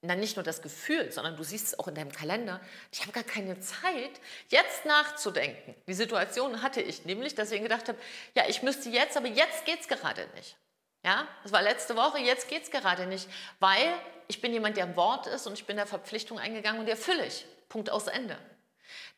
dann 0.03 0.19
nicht 0.19 0.37
nur 0.37 0.43
das 0.43 0.63
Gefühl, 0.63 1.13
sondern 1.13 1.37
du 1.37 1.45
siehst 1.45 1.69
es 1.69 1.79
auch 1.79 1.87
in 1.87 1.95
deinem 1.95 2.11
Kalender, 2.11 2.61
ich 2.91 3.03
habe 3.03 3.13
gar 3.13 3.23
keine 3.23 3.61
Zeit, 3.61 4.21
jetzt 4.49 4.85
nachzudenken. 4.85 5.77
Die 5.87 5.95
Situation 5.95 6.61
hatte 6.61 6.83
ich 6.83 7.05
nämlich, 7.05 7.37
dass 7.37 7.53
ich 7.53 7.63
gedacht 7.63 7.89
habe, 7.89 7.99
ja, 8.35 8.49
ich 8.49 8.63
müsste 8.63 8.89
jetzt, 8.89 9.17
aber 9.17 9.29
jetzt 9.29 9.65
geht 9.65 9.81
es 9.81 9.87
gerade 9.87 10.27
nicht. 10.35 10.57
Ja, 11.05 11.27
das 11.43 11.53
war 11.53 11.63
letzte 11.63 11.97
Woche, 11.97 12.19
jetzt 12.19 12.49
geht 12.49 12.63
es 12.63 12.71
gerade 12.71 13.07
nicht, 13.07 13.29
weil 13.59 13.93
ich 14.29 14.41
bin 14.41 14.53
jemand, 14.53 14.77
der 14.77 14.85
im 14.85 14.97
Wort 14.97 15.27
ist 15.27 15.47
und 15.47 15.55
ich 15.55 15.67
bin 15.67 15.77
der 15.77 15.87
Verpflichtung 15.87 16.39
eingegangen 16.39 16.81
und 16.81 16.87
die 16.87 16.93
erfülle 16.93 17.27
ich. 17.27 17.45
Punkt 17.69 17.91
aus 17.91 18.07
Ende. 18.07 18.39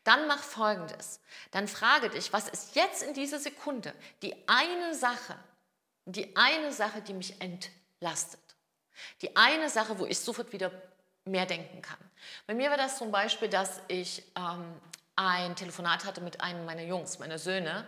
Dann 0.03 0.27
mach 0.27 0.39
Folgendes. 0.39 1.19
Dann 1.51 1.67
frage 1.67 2.09
dich, 2.09 2.33
was 2.33 2.47
ist 2.49 2.75
jetzt 2.75 3.03
in 3.03 3.13
dieser 3.13 3.39
Sekunde 3.39 3.93
die 4.21 4.35
eine 4.47 4.95
Sache, 4.95 5.35
die 6.05 6.35
eine 6.35 6.71
Sache, 6.71 7.01
die 7.01 7.13
mich 7.13 7.39
entlastet. 7.41 8.39
Die 9.21 9.35
eine 9.35 9.69
Sache, 9.69 9.99
wo 9.99 10.05
ich 10.05 10.19
sofort 10.19 10.53
wieder 10.53 10.71
mehr 11.25 11.45
denken 11.45 11.81
kann. 11.81 11.97
Bei 12.47 12.53
mir 12.53 12.69
war 12.69 12.77
das 12.77 12.97
zum 12.97 13.11
Beispiel, 13.11 13.49
dass 13.49 13.81
ich 13.87 14.23
ähm, 14.35 14.79
ein 15.15 15.55
Telefonat 15.55 16.05
hatte 16.05 16.21
mit 16.21 16.41
einem 16.41 16.65
meiner 16.65 16.83
Jungs, 16.83 17.19
meiner 17.19 17.39
Söhne, 17.39 17.87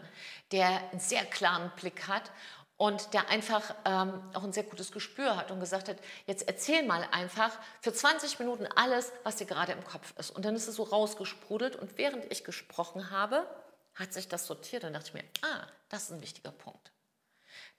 der 0.52 0.68
einen 0.92 1.00
sehr 1.00 1.26
klaren 1.26 1.72
Blick 1.76 2.08
hat 2.08 2.32
und 2.78 3.14
der 3.14 3.30
einfach 3.30 3.76
ähm, 3.86 4.22
auch 4.34 4.44
ein 4.44 4.54
sehr 4.54 4.64
gutes 4.64 4.92
Gespür 4.92 5.36
hat 5.36 5.50
und 5.50 5.60
gesagt 5.60 5.90
hat, 5.90 5.98
jetzt 6.28 6.48
erzähl 6.48 6.84
mal 6.84 7.08
einfach 7.12 7.52
für 7.82 7.92
20 7.92 8.38
Minuten 8.40 8.68
alles, 8.76 9.12
was 9.24 9.36
dir 9.36 9.48
gerade 9.48 9.72
im 9.72 9.84
Kopf 9.84 10.14
ist. 10.18 10.30
Und 10.30 10.46
dann 10.46 10.56
ist 10.56 10.68
es 10.68 10.76
so 10.76 10.84
rausgesprudelt 10.84 11.76
und 11.76 11.98
während 11.98 12.32
ich 12.32 12.44
gesprochen 12.44 13.10
habe, 13.10 13.48
hat 13.96 14.14
sich 14.14 14.28
das 14.28 14.46
sortiert 14.46 14.84
und 14.84 14.94
dachte 14.94 15.08
ich 15.08 15.14
mir, 15.16 15.24
ah, 15.42 15.66
das 15.90 16.04
ist 16.04 16.12
ein 16.12 16.22
wichtiger 16.22 16.52
Punkt. 16.52 16.92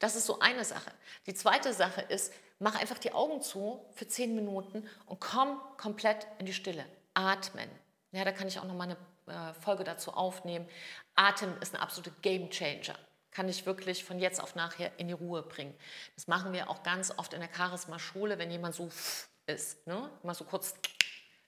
Das 0.01 0.17
ist 0.17 0.27
so 0.27 0.41
eine 0.41 0.65
Sache. 0.65 0.91
Die 1.27 1.35
zweite 1.35 1.73
Sache 1.73 2.01
ist, 2.01 2.33
mach 2.59 2.75
einfach 2.75 2.99
die 2.99 3.13
Augen 3.13 3.41
zu 3.41 3.85
für 3.93 4.09
10 4.09 4.35
Minuten 4.35 4.89
und 5.07 5.21
komm 5.21 5.61
komplett 5.77 6.27
in 6.39 6.47
die 6.47 6.53
Stille. 6.53 6.85
Atmen. 7.15 7.71
Ja, 8.11 8.25
da 8.25 8.33
kann 8.33 8.49
ich 8.49 8.59
auch 8.59 8.65
noch 8.65 8.75
mal 8.75 8.97
eine 9.27 9.51
äh, 9.51 9.55
Folge 9.61 9.85
dazu 9.85 10.13
aufnehmen. 10.13 10.69
Atem 11.15 11.57
ist 11.61 11.75
ein 11.75 11.81
absoluter 11.81 12.17
Game 12.21 12.51
Changer 12.51 12.97
kann 13.38 13.48
ich 13.48 13.66
wirklich 13.66 14.03
von 14.05 14.18
jetzt 14.18 14.42
auf 14.42 14.57
nachher 14.57 14.90
in 14.98 15.07
die 15.07 15.12
Ruhe 15.12 15.42
bringen. 15.42 15.72
Das 16.16 16.27
machen 16.27 16.53
wir 16.53 16.68
auch 16.68 16.83
ganz 16.83 17.12
oft 17.16 17.33
in 17.35 17.40
der 17.40 17.48
Charisma-Schule, 17.55 18.37
wenn 18.37 18.51
jemand 18.51 18.74
so 18.74 18.90
ist, 19.46 19.87
ne? 19.87 20.11
mal 20.24 20.35
so 20.35 20.42
kurz 20.42 20.74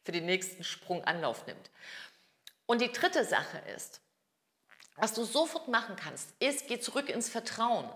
für 0.05 0.13
den 0.13 0.25
nächsten 0.25 0.63
Sprung 0.63 1.03
Anlauf 1.03 1.49
nimmt. 1.49 1.69
Und 2.67 2.81
die 2.81 2.93
dritte 2.93 3.25
Sache 3.25 3.59
ist, 3.75 4.01
was 4.95 5.15
du 5.15 5.25
sofort 5.25 5.67
machen 5.67 5.97
kannst, 5.97 6.33
ist, 6.39 6.69
geh 6.69 6.79
zurück 6.79 7.09
ins 7.09 7.29
Vertrauen. 7.29 7.91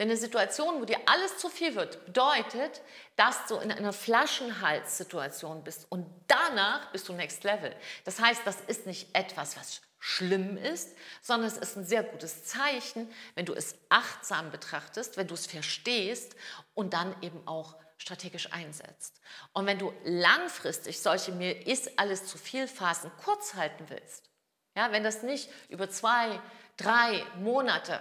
Denn 0.00 0.08
eine 0.08 0.16
Situation, 0.16 0.80
wo 0.80 0.84
dir 0.84 0.98
alles 1.06 1.38
zu 1.38 1.48
viel 1.48 1.76
wird, 1.76 2.04
bedeutet, 2.04 2.80
dass 3.14 3.46
du 3.46 3.58
in 3.58 3.70
einer 3.70 3.92
Flaschenhalssituation 3.92 5.62
bist 5.62 5.86
und 5.88 6.04
danach 6.26 6.90
bist 6.90 7.08
du 7.08 7.12
Next 7.12 7.44
Level. 7.44 7.72
Das 8.04 8.18
heißt, 8.18 8.40
das 8.44 8.60
ist 8.62 8.86
nicht 8.86 9.14
etwas, 9.14 9.56
was 9.56 9.82
schlimm 9.98 10.56
ist, 10.56 10.96
sondern 11.22 11.48
es 11.48 11.56
ist 11.56 11.76
ein 11.76 11.84
sehr 11.84 12.02
gutes 12.02 12.44
Zeichen, 12.44 13.10
wenn 13.34 13.46
du 13.46 13.54
es 13.54 13.74
achtsam 13.88 14.50
betrachtest, 14.50 15.16
wenn 15.16 15.26
du 15.26 15.34
es 15.34 15.46
verstehst 15.46 16.36
und 16.74 16.92
dann 16.92 17.14
eben 17.22 17.46
auch 17.46 17.76
strategisch 17.98 18.52
einsetzt. 18.52 19.20
Und 19.52 19.66
wenn 19.66 19.78
du 19.78 19.92
langfristig 20.04 21.00
solche 21.00 21.32
mir 21.32 21.66
ist 21.66 21.98
alles 21.98 22.26
zu 22.26 22.38
viel 22.38 22.68
Phasen 22.68 23.10
kurz 23.24 23.54
halten 23.54 23.86
willst, 23.88 24.30
ja, 24.76 24.92
wenn 24.92 25.02
das 25.02 25.22
nicht 25.22 25.48
über 25.70 25.88
zwei, 25.88 26.38
drei 26.76 27.24
Monate, 27.36 28.00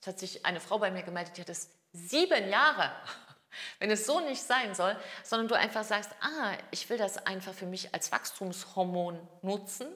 es 0.00 0.06
hat 0.06 0.18
sich 0.18 0.46
eine 0.46 0.60
Frau 0.60 0.78
bei 0.78 0.90
mir 0.90 1.02
gemeldet, 1.02 1.36
die 1.36 1.42
hat 1.42 1.50
es 1.50 1.68
sieben 1.92 2.48
Jahre, 2.48 2.90
wenn 3.78 3.90
es 3.90 4.06
so 4.06 4.20
nicht 4.20 4.42
sein 4.42 4.74
soll, 4.74 4.96
sondern 5.22 5.48
du 5.48 5.54
einfach 5.54 5.84
sagst, 5.84 6.10
ah, 6.20 6.56
ich 6.70 6.88
will 6.88 6.96
das 6.96 7.18
einfach 7.26 7.52
für 7.52 7.66
mich 7.66 7.92
als 7.94 8.10
Wachstumshormon 8.10 9.28
nutzen 9.42 9.86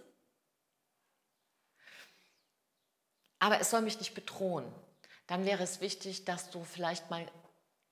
aber 3.38 3.60
es 3.60 3.70
soll 3.70 3.82
mich 3.82 3.98
nicht 3.98 4.14
bedrohen. 4.14 4.72
Dann 5.26 5.44
wäre 5.44 5.62
es 5.62 5.80
wichtig, 5.80 6.24
dass 6.24 6.50
du 6.50 6.64
vielleicht 6.64 7.10
mal 7.10 7.26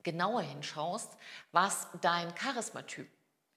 genauer 0.03 0.43
hinschaust, 0.43 1.13
was 1.53 1.89
dein 2.01 2.35
Charismatyp 2.35 3.09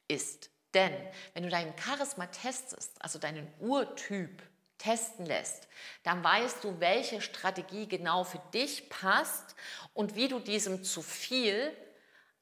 ist. 0.07 0.49
Denn 0.73 0.93
wenn 1.33 1.43
du 1.43 1.49
deinen 1.49 1.73
Charisma 1.77 2.27
testest, 2.27 3.01
also 3.01 3.19
deinen 3.19 3.47
Urtyp 3.59 4.43
testen 4.77 5.25
lässt, 5.25 5.67
dann 6.03 6.23
weißt 6.23 6.63
du, 6.63 6.79
welche 6.79 7.21
Strategie 7.21 7.87
genau 7.87 8.23
für 8.23 8.41
dich 8.53 8.89
passt 8.89 9.55
und 9.93 10.15
wie 10.15 10.27
du 10.27 10.39
diesem 10.39 10.83
zu 10.83 11.01
viel 11.01 11.75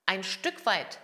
ein 0.05 0.23
Stück 0.23 0.65
weit 0.65 0.99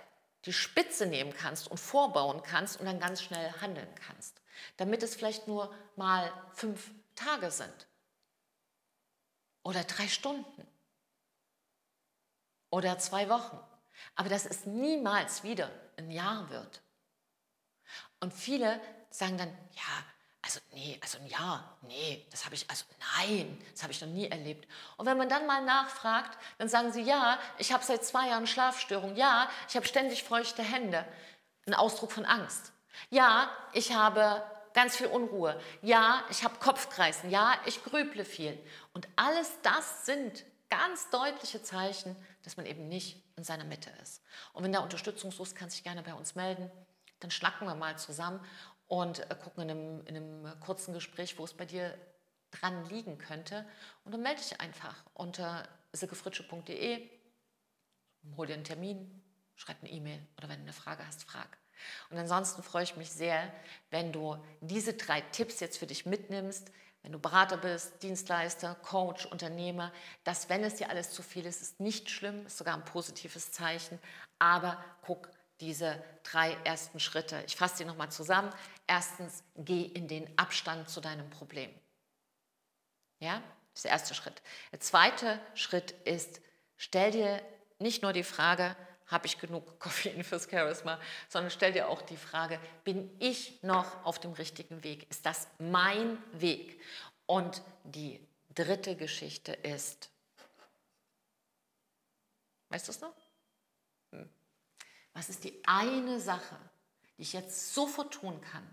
die 0.46 0.54
Spitze 0.54 1.06
nehmen 1.06 1.34
kannst 1.34 1.70
und 1.70 1.80
vorbauen 1.80 2.42
kannst 2.44 2.80
und 2.80 2.86
dann 2.86 3.00
ganz 3.00 3.22
schnell 3.22 3.54
handeln 3.62 3.94
kannst. 4.08 4.42
Damit 4.78 5.04
es 5.04 5.16
vielleicht 5.16 5.48
nur 5.48 5.74
mal 5.96 6.32
fünf 6.54 6.92
Tage 7.16 7.50
sind 7.52 7.88
oder 9.64 9.84
drei 9.84 10.08
Stunden 10.08 10.68
oder 12.70 13.00
zwei 13.00 13.30
Wochen. 13.30 13.60
Aber 14.16 14.30
dass 14.30 14.46
es 14.46 14.66
niemals 14.66 15.44
wieder 15.44 15.70
ein 15.98 16.12
Jahr 16.12 16.50
wird. 16.50 16.82
Und 18.20 18.34
viele 18.34 18.80
sagen 19.10 19.38
dann, 19.38 19.50
ja, 19.50 20.06
also 20.42 20.60
nee, 20.72 21.00
also 21.02 21.20
ein 21.20 21.28
Jahr, 21.28 21.78
nee, 21.84 22.28
das 22.32 22.44
habe 22.46 22.56
ich, 22.56 22.70
also 22.70 22.84
nein, 23.18 23.58
das 23.72 23.84
habe 23.84 23.94
ich 23.94 24.02
noch 24.02 24.10
nie 24.10 24.28
erlebt. 24.28 24.68
Und 24.98 25.06
wenn 25.06 25.18
man 25.18 25.30
dann 25.30 25.48
mal 25.48 25.64
nachfragt, 25.64 26.38
dann 26.58 26.68
sagen 26.68 26.92
sie, 26.92 27.02
ja, 27.02 27.40
ich 27.58 27.72
habe 27.72 27.84
seit 27.84 28.04
zwei 28.04 28.28
Jahren 28.28 28.46
Schlafstörung, 28.46 29.16
ja, 29.16 29.50
ich 29.70 29.76
habe 29.76 29.88
ständig 29.88 30.24
feuchte 30.24 30.62
Hände, 30.62 31.06
ein 31.66 31.74
Ausdruck 31.74 32.12
von 32.12 32.26
Angst. 32.26 32.74
Ja, 33.10 33.50
ich 33.72 33.96
habe 33.96 34.44
ganz 34.74 34.96
viel 34.96 35.08
Unruhe. 35.08 35.60
Ja, 35.82 36.24
ich 36.30 36.44
habe 36.44 36.56
Kopfkreisen. 36.60 37.30
Ja, 37.30 37.56
ich 37.66 37.84
grüble 37.84 38.26
viel. 38.26 38.58
Und 38.94 39.08
alles 39.16 39.52
das 39.62 40.06
sind 40.06 40.46
ganz 40.70 41.10
deutliche 41.10 41.62
Zeichen, 41.62 42.16
dass 42.44 42.58
man 42.58 42.66
eben 42.66 42.88
nicht 42.88 43.24
in 43.36 43.44
seiner 43.44 43.64
Mitte 43.64 43.92
ist. 44.02 44.24
Und 44.54 44.64
wenn 44.64 44.74
da 44.74 44.80
Unterstützung 44.80 45.32
suchst, 45.32 45.56
kannst 45.56 45.76
du 45.76 45.78
dich 45.78 45.84
gerne 45.84 46.04
bei 46.04 46.14
uns 46.14 46.36
melden. 46.36 46.72
Dann 47.20 47.32
schnacken 47.32 47.68
wir 47.68 47.76
mal 47.76 47.98
zusammen 47.98 48.44
und 48.88 49.20
äh, 49.20 49.36
gucken 49.36 49.64
in 49.64 49.72
einem, 49.72 50.06
in 50.08 50.16
einem 50.16 50.60
kurzen 50.60 50.94
Gespräch, 50.94 51.38
wo 51.38 51.44
es 51.44 51.54
bei 51.54 51.66
dir 51.66 51.98
dran 52.52 52.88
liegen 52.90 53.18
könnte. 53.18 53.66
Und 54.04 54.14
dann 54.14 54.22
melde 54.22 54.42
dich 54.42 54.60
einfach 54.60 55.04
unter 55.14 55.68
silkefritsche.de, 55.94 57.10
hol 58.36 58.48
dir 58.48 58.54
einen 58.54 58.64
Termin, 58.64 59.24
schreib 59.56 59.78
eine 59.82 59.92
E-Mail 59.92 60.26
oder 60.38 60.50
wenn 60.50 60.58
du 60.58 60.64
eine 60.64 60.74
Frage 60.74 61.06
hast, 61.06 61.24
frag. 61.24 61.58
Und 62.10 62.18
ansonsten 62.18 62.64
freue 62.64 62.84
ich 62.84 62.96
mich 62.96 63.12
sehr, 63.12 63.52
wenn 63.90 64.12
du 64.12 64.38
diese 64.62 64.94
drei 64.94 65.22
Tipps 65.22 65.60
jetzt 65.60 65.78
für 65.78 65.88
dich 65.88 66.06
mitnimmst, 66.06 66.72
wenn 67.04 67.12
du 67.12 67.20
Berater 67.20 67.58
bist, 67.58 68.02
Dienstleister, 68.02 68.76
Coach, 68.76 69.26
Unternehmer, 69.26 69.92
dass 70.24 70.48
wenn 70.50 70.64
es 70.64 70.76
dir 70.76 70.90
alles 70.90 71.12
zu 71.12 71.22
viel 71.22 71.46
ist, 71.46 71.62
ist 71.62 71.80
nicht 71.80 72.10
schlimm, 72.10 72.46
ist 72.46 72.58
sogar 72.58 72.76
ein 72.76 72.86
positives 72.86 73.52
Zeichen, 73.52 74.00
aber 74.40 74.84
guck 75.02 75.30
diese 75.60 76.02
drei 76.24 76.54
ersten 76.64 77.00
Schritte. 77.00 77.44
Ich 77.46 77.56
fasse 77.56 77.78
sie 77.78 77.86
nochmal 77.86 78.12
zusammen. 78.12 78.54
Erstens, 78.88 79.44
geh 79.56 79.84
in 79.84 80.08
den 80.08 80.28
Abstand 80.38 80.90
zu 80.90 81.02
deinem 81.02 81.30
Problem. 81.30 81.70
Ja, 83.20 83.42
das 83.72 83.80
ist 83.80 83.86
der 83.86 83.92
erste 83.92 84.14
Schritt. 84.14 84.42
Der 84.72 84.80
zweite 84.80 85.40
Schritt 85.56 85.92
ist, 86.06 86.42
stell 86.78 87.12
dir 87.12 87.42
nicht 87.80 88.02
nur 88.02 88.14
die 88.14 88.24
Frage, 88.24 88.76
habe 89.08 89.28
ich 89.28 89.40
genug 89.40 89.80
Koffein 89.80 90.24
fürs 90.24 90.50
Charisma, 90.50 91.00
sondern 91.30 91.52
stell 91.52 91.74
dir 91.74 91.88
auch 91.88 92.02
die 92.02 92.18
Frage, 92.18 92.60
bin 92.84 93.10
ich 93.20 93.62
noch 93.64 94.04
auf 94.06 94.20
dem 94.20 94.34
richtigen 94.34 94.84
Weg? 94.84 95.10
Ist 95.10 95.26
das 95.26 95.48
mein 95.60 96.18
Weg? 96.34 96.80
Und 97.26 97.62
die 97.84 98.20
dritte 98.54 98.96
Geschichte 98.96 99.54
ist, 99.54 100.10
weißt 102.70 102.88
du 102.88 102.92
es 102.92 103.02
noch? 103.02 103.16
Hm. 104.12 104.30
Was 105.14 105.30
ist 105.30 105.44
die 105.44 105.62
eine 105.66 106.20
Sache, 106.20 106.58
die 107.18 107.24
ich 107.24 107.34
jetzt 107.34 107.74
sofort 107.74 108.14
tun 108.14 108.40
kann, 108.42 108.68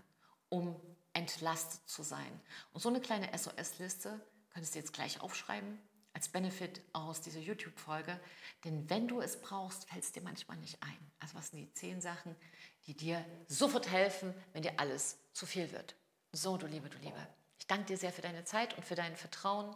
um 0.49 0.79
entlastet 1.13 1.87
zu 1.89 2.03
sein? 2.03 2.41
Und 2.73 2.81
so 2.81 2.89
eine 2.89 3.01
kleine 3.01 3.29
SOS-Liste 3.37 4.19
könntest 4.53 4.75
du 4.75 4.79
jetzt 4.79 4.93
gleich 4.93 5.21
aufschreiben 5.21 5.79
als 6.13 6.29
Benefit 6.29 6.81
aus 6.93 7.21
dieser 7.21 7.39
YouTube-Folge. 7.39 8.19
Denn 8.63 8.89
wenn 8.89 9.07
du 9.07 9.21
es 9.21 9.39
brauchst, 9.39 9.89
fällt 9.89 10.03
es 10.03 10.11
dir 10.11 10.21
manchmal 10.21 10.57
nicht 10.57 10.81
ein. 10.83 11.11
Also 11.19 11.35
was 11.35 11.49
sind 11.49 11.59
die 11.59 11.73
zehn 11.73 12.01
Sachen, 12.01 12.35
die 12.87 12.95
dir 12.95 13.23
sofort 13.47 13.89
helfen, 13.89 14.33
wenn 14.53 14.63
dir 14.63 14.79
alles 14.79 15.17
zu 15.33 15.45
viel 15.45 15.71
wird? 15.71 15.95
So, 16.31 16.57
du 16.57 16.67
Liebe, 16.67 16.89
du 16.89 16.97
Liebe. 16.99 17.27
Ich 17.59 17.67
danke 17.67 17.85
dir 17.85 17.97
sehr 17.97 18.11
für 18.11 18.21
deine 18.21 18.43
Zeit 18.43 18.75
und 18.75 18.85
für 18.85 18.95
dein 18.95 19.15
Vertrauen. 19.15 19.75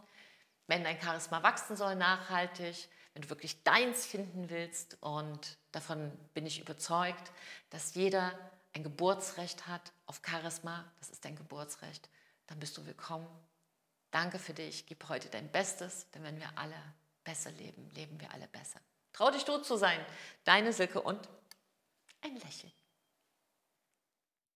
Wenn 0.67 0.83
dein 0.83 0.99
Charisma 0.99 1.43
wachsen 1.43 1.75
soll, 1.75 1.95
nachhaltig, 1.95 2.89
wenn 3.13 3.21
du 3.21 3.29
wirklich 3.29 3.63
deins 3.63 4.05
finden 4.05 4.49
willst 4.49 4.97
und 5.01 5.57
davon 5.71 6.11
bin 6.33 6.45
ich 6.45 6.59
überzeugt, 6.59 7.31
dass 7.69 7.93
jeder 7.93 8.37
ein 8.73 8.83
Geburtsrecht 8.83 9.67
hat 9.67 9.93
auf 10.05 10.21
Charisma, 10.25 10.91
das 10.99 11.09
ist 11.09 11.23
dein 11.23 11.35
Geburtsrecht, 11.35 12.09
dann 12.47 12.59
bist 12.59 12.77
du 12.77 12.85
willkommen 12.85 13.27
Danke 14.15 14.39
für 14.39 14.53
dich, 14.53 14.85
gib 14.85 15.09
heute 15.09 15.27
dein 15.27 15.51
Bestes, 15.51 16.09
denn 16.11 16.23
wenn 16.23 16.39
wir 16.39 16.47
alle 16.55 16.81
besser 17.25 17.51
leben, 17.51 17.91
leben 17.95 18.17
wir 18.17 18.31
alle 18.31 18.47
besser. 18.47 18.79
Trau 19.11 19.29
dich, 19.29 19.43
du 19.43 19.57
zu 19.57 19.75
sein. 19.75 19.99
Deine 20.45 20.71
Silke 20.71 21.01
und 21.01 21.27
ein 22.21 22.37
Lächeln. 22.37 22.71